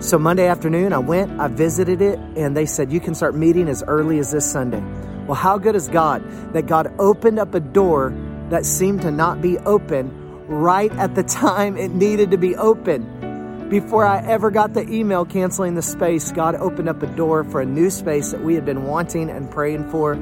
So 0.00 0.18
Monday 0.18 0.46
afternoon, 0.46 0.92
I 0.92 0.98
went, 0.98 1.38
I 1.40 1.48
visited 1.48 2.02
it, 2.02 2.18
and 2.36 2.56
they 2.56 2.66
said, 2.66 2.92
You 2.92 3.00
can 3.00 3.14
start 3.14 3.34
meeting 3.34 3.68
as 3.68 3.82
early 3.86 4.18
as 4.18 4.32
this 4.32 4.50
Sunday. 4.50 4.82
Well, 5.26 5.34
how 5.34 5.58
good 5.58 5.76
is 5.76 5.88
God 5.88 6.22
that 6.52 6.66
God 6.66 6.92
opened 6.98 7.38
up 7.38 7.54
a 7.54 7.60
door 7.60 8.12
that 8.50 8.66
seemed 8.66 9.02
to 9.02 9.10
not 9.10 9.40
be 9.40 9.58
open 9.58 10.10
right 10.48 10.92
at 10.92 11.14
the 11.14 11.22
time 11.44 11.76
it 11.76 11.92
needed 11.92 12.30
to 12.32 12.36
be 12.36 12.56
open? 12.56 13.68
Before 13.68 14.04
I 14.04 14.22
ever 14.26 14.50
got 14.50 14.74
the 14.74 14.86
email 14.86 15.24
canceling 15.24 15.76
the 15.76 15.82
space, 15.82 16.30
God 16.32 16.56
opened 16.56 16.88
up 16.88 17.02
a 17.02 17.06
door 17.06 17.44
for 17.44 17.62
a 17.62 17.64
new 17.64 17.88
space 17.88 18.32
that 18.32 18.42
we 18.42 18.54
had 18.54 18.66
been 18.66 18.84
wanting 18.84 19.30
and 19.30 19.50
praying 19.50 19.88
for. 19.90 20.14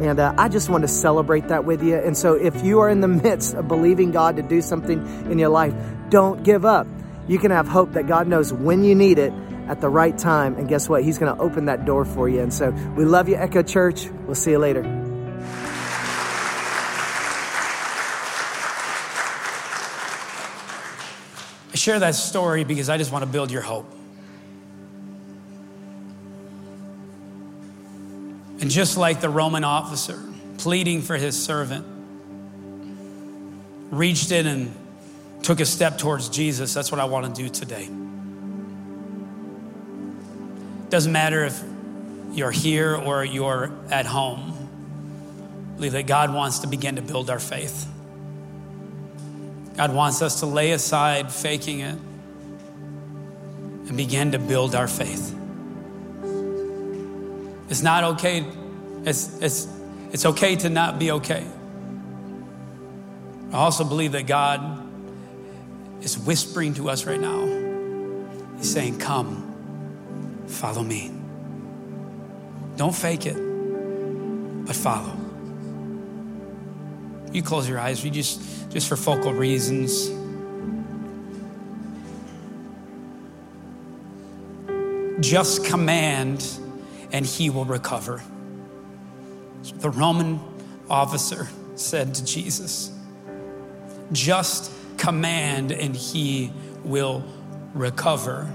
And 0.00 0.20
uh, 0.20 0.34
I 0.38 0.48
just 0.48 0.68
want 0.68 0.82
to 0.82 0.88
celebrate 0.88 1.48
that 1.48 1.64
with 1.64 1.82
you. 1.82 1.96
And 1.96 2.16
so 2.16 2.34
if 2.34 2.64
you 2.64 2.80
are 2.80 2.88
in 2.88 3.00
the 3.00 3.08
midst 3.24 3.54
of 3.54 3.68
believing 3.68 4.12
God 4.12 4.36
to 4.36 4.42
do 4.42 4.60
something 4.60 4.98
in 5.30 5.38
your 5.38 5.48
life, 5.48 5.74
don't 6.08 6.42
give 6.42 6.64
up. 6.64 6.86
You 7.26 7.38
can 7.38 7.50
have 7.50 7.68
hope 7.68 7.92
that 7.92 8.06
God 8.06 8.26
knows 8.26 8.52
when 8.52 8.84
you 8.84 8.94
need 8.94 9.18
it 9.18 9.32
at 9.68 9.80
the 9.80 9.88
right 9.88 10.16
time. 10.16 10.56
And 10.56 10.68
guess 10.68 10.88
what? 10.88 11.04
He's 11.04 11.18
going 11.18 11.34
to 11.34 11.42
open 11.42 11.66
that 11.66 11.84
door 11.84 12.04
for 12.04 12.28
you. 12.28 12.40
And 12.40 12.52
so 12.52 12.70
we 12.96 13.04
love 13.04 13.28
you, 13.28 13.36
Echo 13.36 13.62
Church. 13.62 14.08
We'll 14.24 14.34
see 14.34 14.52
you 14.52 14.58
later. 14.58 14.84
I 21.72 21.76
share 21.76 21.98
that 21.98 22.14
story 22.14 22.64
because 22.64 22.88
I 22.88 22.96
just 22.96 23.12
want 23.12 23.24
to 23.24 23.30
build 23.30 23.50
your 23.50 23.62
hope. 23.62 23.97
And 28.60 28.70
just 28.70 28.96
like 28.96 29.20
the 29.20 29.28
Roman 29.28 29.64
officer 29.64 30.22
pleading 30.58 31.02
for 31.02 31.16
his 31.16 31.40
servant, 31.40 31.86
reached 33.90 34.32
in 34.32 34.46
and 34.46 34.74
took 35.42 35.60
a 35.60 35.66
step 35.66 35.98
towards 35.98 36.28
Jesus, 36.28 36.74
that's 36.74 36.90
what 36.90 37.00
I 37.00 37.04
want 37.04 37.34
to 37.34 37.42
do 37.42 37.48
today. 37.48 37.88
Doesn't 40.90 41.12
matter 41.12 41.44
if 41.44 41.62
you're 42.32 42.50
here 42.50 42.96
or 42.96 43.24
you're 43.24 43.70
at 43.90 44.06
home. 44.06 44.54
Believe 45.76 45.92
that 45.92 46.06
God 46.06 46.34
wants 46.34 46.60
to 46.60 46.66
begin 46.66 46.96
to 46.96 47.02
build 47.02 47.30
our 47.30 47.38
faith. 47.38 47.86
God 49.76 49.94
wants 49.94 50.22
us 50.22 50.40
to 50.40 50.46
lay 50.46 50.72
aside 50.72 51.30
faking 51.30 51.80
it 51.80 51.96
and 53.86 53.96
begin 53.96 54.32
to 54.32 54.38
build 54.40 54.74
our 54.74 54.88
faith. 54.88 55.37
It's 57.68 57.82
not 57.82 58.04
okay. 58.04 58.44
It's, 59.04 59.40
it's, 59.40 59.68
it's 60.12 60.24
okay 60.24 60.56
to 60.56 60.68
not 60.68 60.98
be 60.98 61.10
okay. 61.12 61.46
I 63.52 63.56
also 63.56 63.84
believe 63.84 64.12
that 64.12 64.26
God 64.26 64.86
is 66.02 66.18
whispering 66.18 66.74
to 66.74 66.90
us 66.90 67.04
right 67.04 67.20
now. 67.20 67.46
He's 68.56 68.72
saying, 68.72 68.98
Come, 68.98 70.44
follow 70.46 70.82
me. 70.82 71.12
Don't 72.76 72.94
fake 72.94 73.26
it, 73.26 73.36
but 74.66 74.76
follow. 74.76 75.16
You 77.32 77.42
close 77.42 77.68
your 77.68 77.78
eyes, 77.78 78.04
you 78.04 78.10
just 78.10 78.70
just 78.70 78.88
for 78.88 78.96
focal 78.96 79.32
reasons. 79.32 80.10
Just 85.20 85.64
command 85.64 86.46
and 87.12 87.24
he 87.24 87.50
will 87.50 87.64
recover. 87.64 88.22
the 89.80 89.90
Roman 89.90 90.40
officer 90.88 91.48
said 91.74 92.14
to 92.14 92.24
Jesus. 92.24 92.90
Just 94.12 94.72
command 94.96 95.72
and 95.72 95.94
he 95.94 96.52
will 96.84 97.24
recover. 97.74 98.50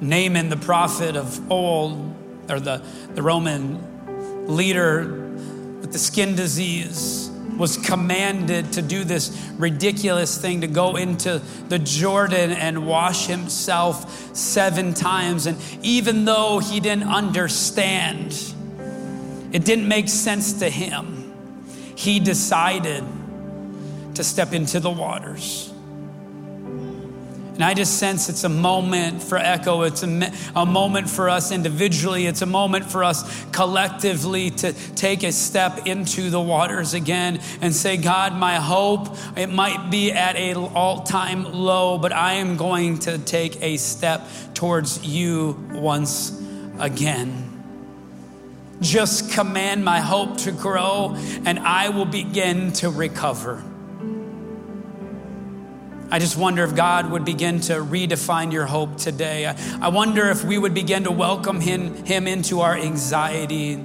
Naaman, 0.00 0.48
the 0.48 0.56
prophet 0.56 1.16
of 1.16 1.50
old, 1.50 2.14
or 2.48 2.58
the, 2.58 2.82
the 3.14 3.22
Roman 3.22 4.46
leader 4.46 5.30
with 5.80 5.92
the 5.92 5.98
skin 5.98 6.34
disease, 6.34 7.29
was 7.60 7.76
commanded 7.76 8.72
to 8.72 8.80
do 8.80 9.04
this 9.04 9.52
ridiculous 9.58 10.38
thing 10.40 10.62
to 10.62 10.66
go 10.66 10.96
into 10.96 11.42
the 11.68 11.78
Jordan 11.78 12.52
and 12.52 12.86
wash 12.86 13.26
himself 13.26 14.34
seven 14.34 14.94
times. 14.94 15.44
And 15.44 15.58
even 15.82 16.24
though 16.24 16.58
he 16.58 16.80
didn't 16.80 17.08
understand, 17.08 18.32
it 19.52 19.66
didn't 19.66 19.86
make 19.86 20.08
sense 20.08 20.54
to 20.60 20.70
him, 20.70 21.34
he 21.94 22.18
decided 22.18 23.04
to 24.14 24.24
step 24.24 24.54
into 24.54 24.80
the 24.80 24.90
waters. 24.90 25.69
And 27.60 27.66
I 27.66 27.74
just 27.74 27.98
sense 27.98 28.30
it's 28.30 28.44
a 28.44 28.48
moment 28.48 29.22
for 29.22 29.36
Echo. 29.36 29.82
It's 29.82 30.02
a, 30.02 30.32
a 30.56 30.64
moment 30.64 31.10
for 31.10 31.28
us 31.28 31.52
individually. 31.52 32.24
It's 32.24 32.40
a 32.40 32.46
moment 32.46 32.86
for 32.86 33.04
us 33.04 33.44
collectively 33.52 34.48
to 34.48 34.72
take 34.94 35.24
a 35.24 35.30
step 35.30 35.86
into 35.86 36.30
the 36.30 36.40
waters 36.40 36.94
again 36.94 37.38
and 37.60 37.74
say, 37.74 37.98
God, 37.98 38.34
my 38.34 38.54
hope, 38.54 39.14
it 39.36 39.48
might 39.48 39.90
be 39.90 40.10
at 40.10 40.36
an 40.36 40.56
all 40.56 41.02
time 41.02 41.52
low, 41.52 41.98
but 41.98 42.14
I 42.14 42.32
am 42.36 42.56
going 42.56 42.98
to 43.00 43.18
take 43.18 43.60
a 43.60 43.76
step 43.76 44.26
towards 44.54 45.04
you 45.04 45.62
once 45.70 46.42
again. 46.78 47.62
Just 48.80 49.32
command 49.32 49.84
my 49.84 50.00
hope 50.00 50.38
to 50.38 50.52
grow, 50.52 51.14
and 51.44 51.58
I 51.58 51.90
will 51.90 52.06
begin 52.06 52.72
to 52.72 52.88
recover. 52.88 53.62
I 56.12 56.18
just 56.18 56.36
wonder 56.36 56.64
if 56.64 56.74
God 56.74 57.08
would 57.12 57.24
begin 57.24 57.60
to 57.60 57.74
redefine 57.74 58.52
your 58.52 58.66
hope 58.66 58.96
today. 58.96 59.46
I, 59.46 59.88
wonder 59.90 60.28
if 60.28 60.42
we 60.42 60.58
would 60.58 60.74
begin 60.74 61.04
to 61.04 61.12
welcome 61.12 61.60
him, 61.60 62.04
him 62.04 62.26
into 62.26 62.62
our 62.62 62.76
anxiety, 62.76 63.76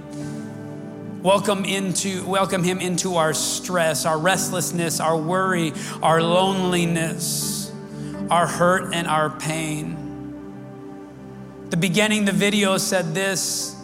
welcome, 1.22 1.66
into, 1.66 2.26
welcome 2.26 2.64
him 2.64 2.80
into 2.80 3.18
our 3.18 3.36
stress, 3.36 4.08
our 4.08 4.18
restlessness, 4.18 5.00
our 5.00 5.16
worry, 5.16 5.72
our 6.02 6.20
loneliness, 6.20 7.72
our 8.32 8.48
hurt, 8.48 8.96
and 8.96 9.08
our 9.08 9.30
pain. 9.30 9.96
The 11.70 11.78
beginning, 11.78 12.26
the 12.26 12.32
video 12.32 12.80
said 12.80 13.14
this 13.14 13.76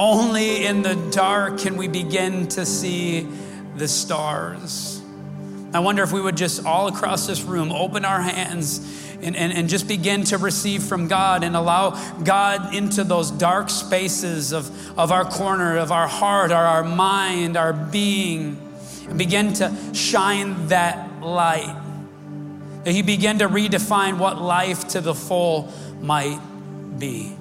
only 0.00 0.66
in 0.66 0.82
the 0.82 0.96
dark 1.12 1.60
can 1.60 1.76
we 1.76 1.86
begin 1.86 2.48
to 2.48 2.66
see 2.66 3.28
the 3.76 3.86
stars. 3.86 4.93
I 5.74 5.80
wonder 5.80 6.04
if 6.04 6.12
we 6.12 6.20
would 6.20 6.36
just 6.36 6.64
all 6.64 6.86
across 6.86 7.26
this 7.26 7.42
room 7.42 7.72
open 7.72 8.04
our 8.04 8.22
hands 8.22 8.78
and, 9.20 9.34
and, 9.34 9.52
and 9.52 9.68
just 9.68 9.88
begin 9.88 10.22
to 10.24 10.38
receive 10.38 10.84
from 10.84 11.08
God 11.08 11.42
and 11.42 11.56
allow 11.56 11.90
God 12.22 12.74
into 12.74 13.02
those 13.02 13.32
dark 13.32 13.70
spaces 13.70 14.52
of, 14.52 14.70
of 14.96 15.10
our 15.10 15.24
corner, 15.24 15.78
of 15.78 15.90
our 15.90 16.06
heart, 16.06 16.52
our, 16.52 16.64
our 16.64 16.84
mind, 16.84 17.56
our 17.56 17.72
being, 17.72 18.56
and 19.08 19.18
begin 19.18 19.52
to 19.54 19.76
shine 19.92 20.68
that 20.68 21.20
light. 21.20 21.76
That 22.84 22.92
He 22.92 23.02
begin 23.02 23.40
to 23.40 23.48
redefine 23.48 24.18
what 24.18 24.40
life 24.40 24.86
to 24.88 25.00
the 25.00 25.14
full 25.14 25.72
might 26.00 26.38
be. 26.98 27.34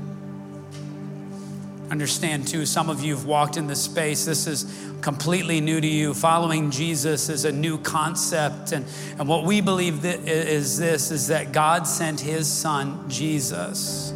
Understand 1.93 2.47
too, 2.47 2.65
some 2.65 2.89
of 2.89 3.03
you 3.03 3.13
have 3.13 3.25
walked 3.25 3.55
in 3.55 3.67
this 3.67 3.83
space. 3.83 4.25
This 4.25 4.47
is 4.47 4.65
completely 5.01 5.61
new 5.61 5.79
to 5.79 5.85
you. 5.85 6.15
Following 6.15 6.71
Jesus 6.71 7.29
is 7.29 7.45
a 7.45 7.51
new 7.51 7.77
concept. 7.77 8.71
And, 8.71 8.87
and 9.19 9.27
what 9.27 9.43
we 9.43 9.61
believe 9.61 10.03
is 10.03 10.79
this 10.79 11.11
is 11.11 11.27
that 11.27 11.51
God 11.51 11.85
sent 11.85 12.19
his 12.19 12.51
son, 12.51 13.07
Jesus, 13.11 14.11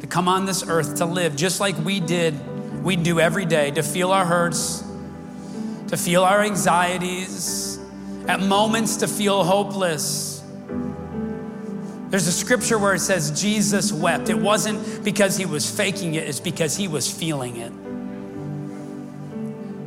to 0.00 0.06
come 0.06 0.28
on 0.28 0.46
this 0.46 0.66
earth 0.66 0.96
to 0.96 1.04
live 1.04 1.36
just 1.36 1.60
like 1.60 1.76
we 1.84 2.00
did, 2.00 2.82
we 2.82 2.96
do 2.96 3.20
every 3.20 3.44
day, 3.44 3.70
to 3.72 3.82
feel 3.82 4.10
our 4.10 4.24
hurts, 4.24 4.82
to 5.88 5.98
feel 5.98 6.24
our 6.24 6.40
anxieties, 6.40 7.78
at 8.28 8.40
moments 8.40 8.96
to 8.96 9.08
feel 9.08 9.44
hopeless. 9.44 10.31
There's 12.12 12.26
a 12.26 12.32
scripture 12.32 12.78
where 12.78 12.92
it 12.92 12.98
says 12.98 13.40
Jesus 13.40 13.90
wept. 13.90 14.28
It 14.28 14.36
wasn't 14.36 15.02
because 15.02 15.38
he 15.38 15.46
was 15.46 15.70
faking 15.70 16.12
it, 16.12 16.28
it's 16.28 16.40
because 16.40 16.76
he 16.76 16.86
was 16.86 17.10
feeling 17.10 17.56
it. 17.56 17.72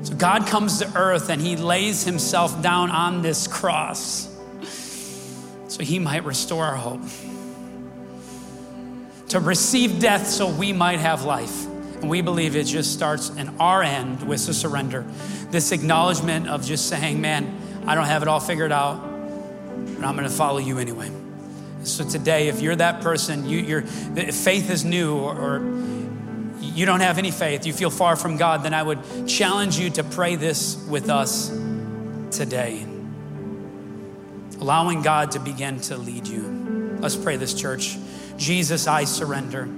So 0.08 0.16
God 0.16 0.48
comes 0.48 0.80
to 0.80 0.92
earth 0.98 1.30
and 1.30 1.40
he 1.40 1.56
lays 1.56 2.04
himself 2.04 2.64
down 2.64 2.90
on 2.90 3.22
this 3.22 3.46
cross 3.46 4.28
so 5.68 5.84
he 5.84 6.00
might 6.00 6.26
restore 6.26 6.66
our 6.66 6.76
hope. 6.76 7.04
To 9.28 9.40
receive 9.40 10.00
death 10.00 10.26
so 10.26 10.50
we 10.50 10.74
might 10.74 10.98
have 10.98 11.26
life. 11.26 11.68
And 12.02 12.10
we 12.10 12.24
believe 12.24 12.56
it 12.56 12.64
just 12.64 12.92
starts 12.92 13.30
in 13.30 13.50
our 13.60 13.84
end 13.84 14.28
with 14.28 14.48
the 14.48 14.54
surrender. 14.56 15.06
This 15.52 15.72
acknowledgement 15.72 16.48
of 16.48 16.66
just 16.66 16.90
saying, 16.90 17.22
man, 17.22 17.56
I 17.86 17.94
don't 17.94 18.06
have 18.06 18.24
it 18.24 18.28
all 18.28 18.40
figured 18.40 18.72
out, 18.72 19.00
but 19.00 20.04
I'm 20.04 20.16
going 20.16 20.28
to 20.28 20.36
follow 20.36 20.58
you 20.58 20.80
anyway. 20.80 21.12
So 21.86 22.04
today, 22.04 22.48
if 22.48 22.62
you're 22.62 22.76
that 22.76 23.02
person, 23.02 23.48
you, 23.48 23.60
your 23.60 23.82
faith 23.84 24.72
is 24.72 24.84
new, 24.84 25.16
or, 25.16 25.38
or 25.38 25.60
you 26.60 26.86
don't 26.88 27.02
have 27.02 27.20
any 27.20 27.30
faith, 27.30 27.68
you 27.68 27.74
feel 27.74 27.92
far 27.92 28.16
from 28.16 28.38
God, 28.38 28.64
then 28.64 28.74
I 28.74 28.82
would 28.82 29.28
challenge 29.28 29.78
you 29.78 29.92
to 29.92 30.04
pray 30.04 30.36
this 30.36 30.84
with 30.90 31.10
us 31.10 31.50
today. 32.32 32.84
Allowing 34.60 35.04
God 35.04 35.32
to 35.32 35.40
begin 35.40 35.80
to 35.82 35.96
lead 35.96 36.28
you. 36.28 36.98
Let's 37.00 37.16
pray 37.16 37.38
this, 37.38 37.54
church. 37.54 37.98
Jesus, 38.38 38.88
I 38.88 39.04
surrender. 39.04 39.70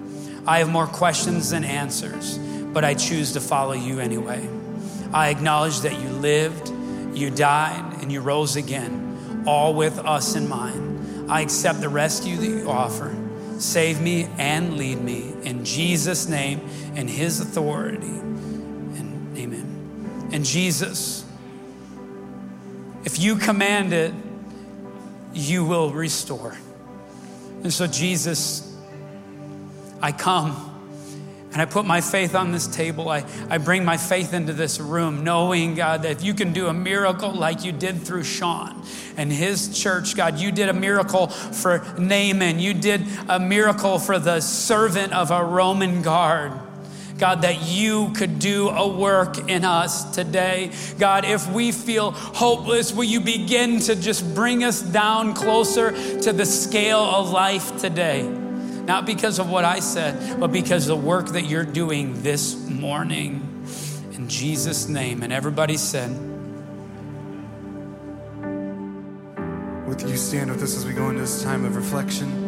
I 0.46 0.60
have 0.60 0.70
more 0.70 0.88
questions 0.88 1.50
than 1.50 1.66
answers, 1.66 2.38
but 2.38 2.86
I 2.86 2.94
choose 2.94 3.34
to 3.34 3.42
follow 3.42 3.74
you 3.74 4.00
anyway. 4.00 4.48
I 5.14 5.28
acknowledge 5.28 5.82
that 5.82 6.00
you 6.00 6.08
lived, 6.08 6.70
you 7.14 7.32
died, 7.32 8.02
and 8.02 8.12
you 8.14 8.22
rose 8.22 8.56
again, 8.56 9.44
all 9.46 9.74
with 9.74 10.00
us 10.00 10.36
in 10.38 10.48
mind. 10.48 10.87
I 11.30 11.42
accept 11.42 11.82
the 11.82 11.90
rescue 11.90 12.38
that 12.38 12.48
you 12.48 12.70
offer. 12.70 13.16
Save 13.60 14.02
me 14.02 14.28
and 14.38 14.78
lead 14.78 15.02
me 15.02 15.34
in 15.44 15.66
Jesus' 15.66 16.28
name 16.28 16.62
and 16.96 17.10
his 17.10 17.40
authority. 17.40 18.08
And 18.08 19.38
amen. 19.38 20.30
And 20.32 20.46
Jesus, 20.46 21.26
if 23.04 23.20
you 23.20 23.36
command 23.36 23.94
it, 23.94 24.14
you 25.34 25.66
will 25.66 25.92
restore. 25.92 26.58
And 27.64 27.74
so, 27.74 27.88
Jesus, 27.88 28.76
I 30.02 30.12
come 30.12 30.67
And 31.54 31.62
I 31.62 31.66
put 31.66 31.86
my 31.86 32.02
faith 32.02 32.36
on 32.36 32.52
this 32.52 32.68
table. 32.68 33.10
I, 33.10 33.24
I 33.50 33.58
bring 33.58 33.86
my 33.86 33.98
faith 33.98 34.34
into 34.34 34.54
this 34.54 34.80
room, 34.80 35.24
knowing, 35.24 35.76
God, 35.76 36.04
that 36.04 36.12
if 36.12 36.24
you 36.24 36.34
can 36.34 36.54
do 36.54 36.68
a 36.68 36.74
miracle 36.74 37.32
like 37.32 37.64
you 37.64 37.72
did 37.72 38.02
through 38.02 38.24
Sean 38.24 38.84
and 39.16 39.32
his 39.32 39.78
church, 39.78 40.16
God, 40.16 40.38
you 40.38 40.52
did 40.52 40.70
a 40.70 40.74
miracle 40.74 41.28
for 41.28 41.80
Naaman. 41.98 42.60
You 42.60 42.74
did 42.74 43.02
a 43.30 43.40
miracle 43.40 43.98
for 43.98 44.20
the 44.20 44.42
servant 44.42 45.14
of 45.14 45.32
a 45.32 45.44
Roman 45.44 46.02
guard. 46.02 46.52
God, 47.18 47.42
that 47.42 47.64
you 47.64 48.12
could 48.12 48.38
do 48.38 48.70
a 48.70 48.88
work 48.88 49.50
in 49.50 49.66
us 49.66 50.14
today. 50.14 50.72
God, 51.00 51.26
if 51.26 51.52
we 51.52 51.72
feel 51.72 52.12
hopeless, 52.12 52.94
will 52.94 53.06
you 53.06 53.22
begin 53.22 53.80
to 53.80 53.96
just 53.96 54.36
bring 54.36 54.64
us 54.64 54.82
down 54.82 55.34
closer 55.34 55.92
to 56.22 56.32
the 56.32 56.46
scale 56.46 57.00
of 57.00 57.32
life 57.32 57.80
today? 57.80 58.47
Not 58.88 59.06
because 59.06 59.38
of 59.38 59.50
what 59.50 59.66
I 59.66 59.82
said, 59.82 60.40
but 60.40 60.54
because 60.54 60.88
of 60.88 60.98
the 60.98 61.06
work 61.06 61.28
that 61.34 61.42
you're 61.42 61.66
doing 61.66 62.24
this 62.24 62.56
morning. 62.70 63.66
In 64.14 64.30
Jesus' 64.30 64.88
name. 64.88 65.24
And 65.24 65.34
everybody 65.34 65.76
said, 65.76 66.10
With 69.86 70.10
you 70.10 70.16
stand 70.16 70.52
with 70.52 70.64
us 70.64 70.78
as 70.78 70.86
we 70.86 70.94
go 70.94 71.10
into 71.10 71.20
this 71.20 71.44
time 71.44 71.66
of 71.66 71.76
reflection? 71.76 72.47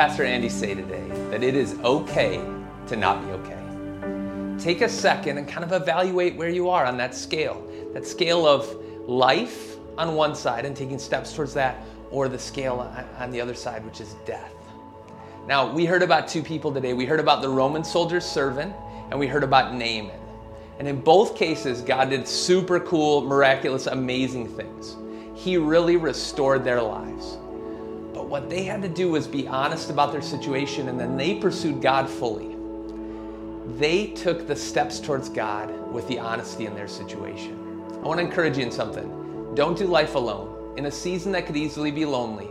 Pastor 0.00 0.24
Andy 0.24 0.48
say 0.48 0.74
today 0.74 1.06
that 1.30 1.42
it 1.42 1.54
is 1.54 1.78
okay 1.80 2.42
to 2.86 2.96
not 2.96 3.22
be 3.22 3.32
okay. 3.32 4.58
Take 4.58 4.80
a 4.80 4.88
second 4.88 5.36
and 5.36 5.46
kind 5.46 5.62
of 5.62 5.72
evaluate 5.72 6.36
where 6.36 6.48
you 6.48 6.70
are 6.70 6.86
on 6.86 6.96
that 6.96 7.14
scale. 7.14 7.62
That 7.92 8.06
scale 8.06 8.46
of 8.46 8.66
life 9.06 9.76
on 9.98 10.14
one 10.14 10.34
side 10.34 10.64
and 10.64 10.74
taking 10.74 10.98
steps 10.98 11.34
towards 11.34 11.52
that, 11.52 11.84
or 12.10 12.28
the 12.30 12.38
scale 12.38 12.90
on- 13.20 13.30
the 13.30 13.42
other 13.42 13.52
side, 13.52 13.84
which 13.84 14.00
is 14.00 14.14
death. 14.24 14.54
Now, 15.46 15.70
we 15.70 15.84
heard 15.84 16.02
about 16.02 16.28
two 16.28 16.42
people 16.42 16.72
today. 16.72 16.94
We 16.94 17.04
heard 17.04 17.20
about 17.20 17.42
the 17.42 17.50
Roman 17.50 17.84
soldier's 17.84 18.24
servant, 18.24 18.72
and 19.10 19.20
we 19.20 19.26
heard 19.26 19.44
about 19.44 19.74
Naaman. 19.74 20.18
And 20.78 20.88
in 20.88 21.02
both 21.02 21.36
cases, 21.36 21.82
God 21.82 22.08
did 22.08 22.26
super 22.26 22.80
cool, 22.80 23.20
miraculous, 23.20 23.86
amazing 23.86 24.48
things. 24.48 24.96
He 25.34 25.58
really 25.58 25.98
restored 25.98 26.64
their 26.64 26.80
lives. 26.80 27.36
What 28.30 28.48
they 28.48 28.62
had 28.62 28.80
to 28.82 28.88
do 28.88 29.10
was 29.10 29.26
be 29.26 29.48
honest 29.48 29.90
about 29.90 30.12
their 30.12 30.22
situation, 30.22 30.88
and 30.88 31.00
then 31.00 31.16
they 31.16 31.34
pursued 31.34 31.82
God 31.82 32.08
fully. 32.08 32.54
They 33.76 34.06
took 34.06 34.46
the 34.46 34.54
steps 34.54 35.00
towards 35.00 35.28
God 35.28 35.92
with 35.92 36.06
the 36.06 36.20
honesty 36.20 36.66
in 36.66 36.76
their 36.76 36.86
situation. 36.86 37.82
I 37.92 38.06
want 38.06 38.20
to 38.20 38.24
encourage 38.24 38.56
you 38.56 38.62
in 38.62 38.70
something. 38.70 39.52
Don't 39.56 39.76
do 39.76 39.88
life 39.88 40.14
alone. 40.14 40.76
In 40.78 40.86
a 40.86 40.92
season 40.92 41.32
that 41.32 41.44
could 41.44 41.56
easily 41.56 41.90
be 41.90 42.04
lonely, 42.04 42.46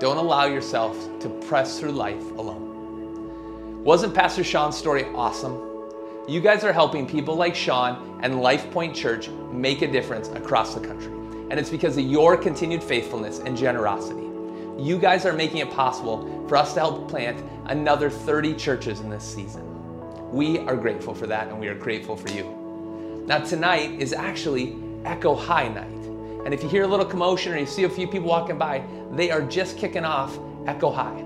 don't 0.00 0.16
allow 0.16 0.46
yourself 0.46 0.96
to 1.20 1.28
press 1.28 1.78
through 1.78 1.92
life 1.92 2.30
alone. 2.38 3.84
Wasn't 3.84 4.14
Pastor 4.14 4.42
Sean's 4.42 4.78
story 4.78 5.04
awesome? 5.14 5.60
You 6.26 6.40
guys 6.40 6.64
are 6.64 6.72
helping 6.72 7.06
people 7.06 7.34
like 7.34 7.54
Sean 7.54 8.18
and 8.22 8.40
Life 8.40 8.70
Point 8.70 8.96
Church 8.96 9.28
make 9.52 9.82
a 9.82 9.92
difference 9.92 10.28
across 10.28 10.74
the 10.74 10.80
country. 10.80 11.12
And 11.50 11.60
it's 11.60 11.68
because 11.68 11.98
of 11.98 12.04
your 12.04 12.34
continued 12.34 12.82
faithfulness 12.82 13.40
and 13.40 13.58
generosity 13.58 14.31
you 14.78 14.98
guys 14.98 15.26
are 15.26 15.32
making 15.32 15.58
it 15.58 15.70
possible 15.70 16.46
for 16.48 16.56
us 16.56 16.74
to 16.74 16.80
help 16.80 17.08
plant 17.08 17.42
another 17.66 18.10
30 18.10 18.54
churches 18.54 19.00
in 19.00 19.10
this 19.10 19.24
season. 19.24 19.62
We 20.30 20.58
are 20.60 20.76
grateful 20.76 21.14
for 21.14 21.26
that 21.26 21.48
and 21.48 21.60
we 21.60 21.68
are 21.68 21.74
grateful 21.74 22.16
for 22.16 22.30
you. 22.30 23.24
Now, 23.26 23.38
tonight 23.38 24.00
is 24.00 24.12
actually 24.12 24.76
Echo 25.04 25.34
High 25.34 25.68
night. 25.68 25.88
And 26.44 26.52
if 26.52 26.62
you 26.62 26.68
hear 26.68 26.82
a 26.82 26.88
little 26.88 27.06
commotion 27.06 27.52
or 27.52 27.58
you 27.58 27.66
see 27.66 27.84
a 27.84 27.88
few 27.88 28.08
people 28.08 28.28
walking 28.28 28.58
by, 28.58 28.82
they 29.12 29.30
are 29.30 29.42
just 29.42 29.76
kicking 29.78 30.04
off 30.04 30.38
Echo 30.66 30.90
High. 30.90 31.22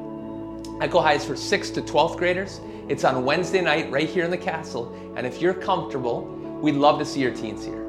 Echo 0.84 1.00
High 1.00 1.14
is 1.14 1.24
for 1.24 1.34
6th 1.34 1.72
to 1.74 1.82
12th 1.82 2.18
graders. 2.18 2.60
It's 2.88 3.04
on 3.04 3.24
Wednesday 3.24 3.62
night 3.62 3.90
right 3.90 4.08
here 4.08 4.24
in 4.24 4.30
the 4.30 4.36
castle. 4.36 4.94
And 5.16 5.26
if 5.26 5.40
you're 5.40 5.54
comfortable, 5.54 6.24
we'd 6.60 6.74
love 6.74 6.98
to 6.98 7.04
see 7.04 7.20
your 7.20 7.32
teens 7.32 7.64
here. 7.64 7.85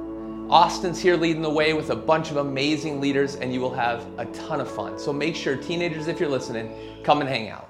Austin's 0.50 1.02
here 1.02 1.18
leading 1.18 1.42
the 1.42 1.50
way 1.50 1.74
with 1.74 1.90
a 1.90 1.96
bunch 1.96 2.32
of 2.32 2.38
amazing 2.38 3.02
leaders, 3.02 3.36
and 3.36 3.54
you 3.54 3.60
will 3.60 3.74
have 3.74 4.08
a 4.18 4.26
ton 4.28 4.62
of 4.62 4.72
fun. 4.72 4.98
So 4.98 5.12
make 5.12 5.36
sure, 5.36 5.58
teenagers, 5.58 6.08
if 6.08 6.22
you're 6.22 6.30
listening, 6.30 7.04
come 7.04 7.20
and 7.20 7.30
hang 7.30 7.50
out. 7.50 7.70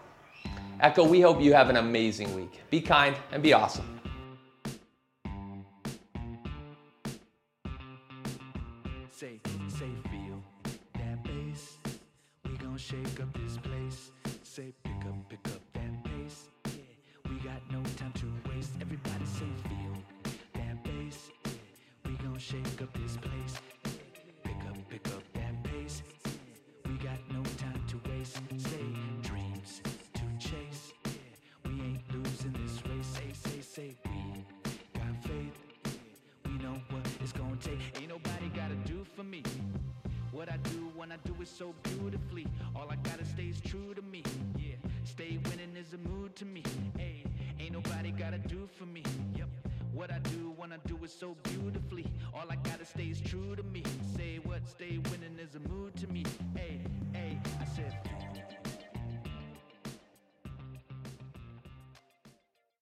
Echo, 0.80 1.04
we 1.04 1.20
hope 1.20 1.42
you 1.42 1.54
have 1.54 1.72
an 1.72 1.78
amazing 1.78 2.36
week. 2.36 2.62
Be 2.70 2.80
kind 2.80 3.16
and 3.32 3.42
be 3.42 3.54
awesome. 3.54 3.97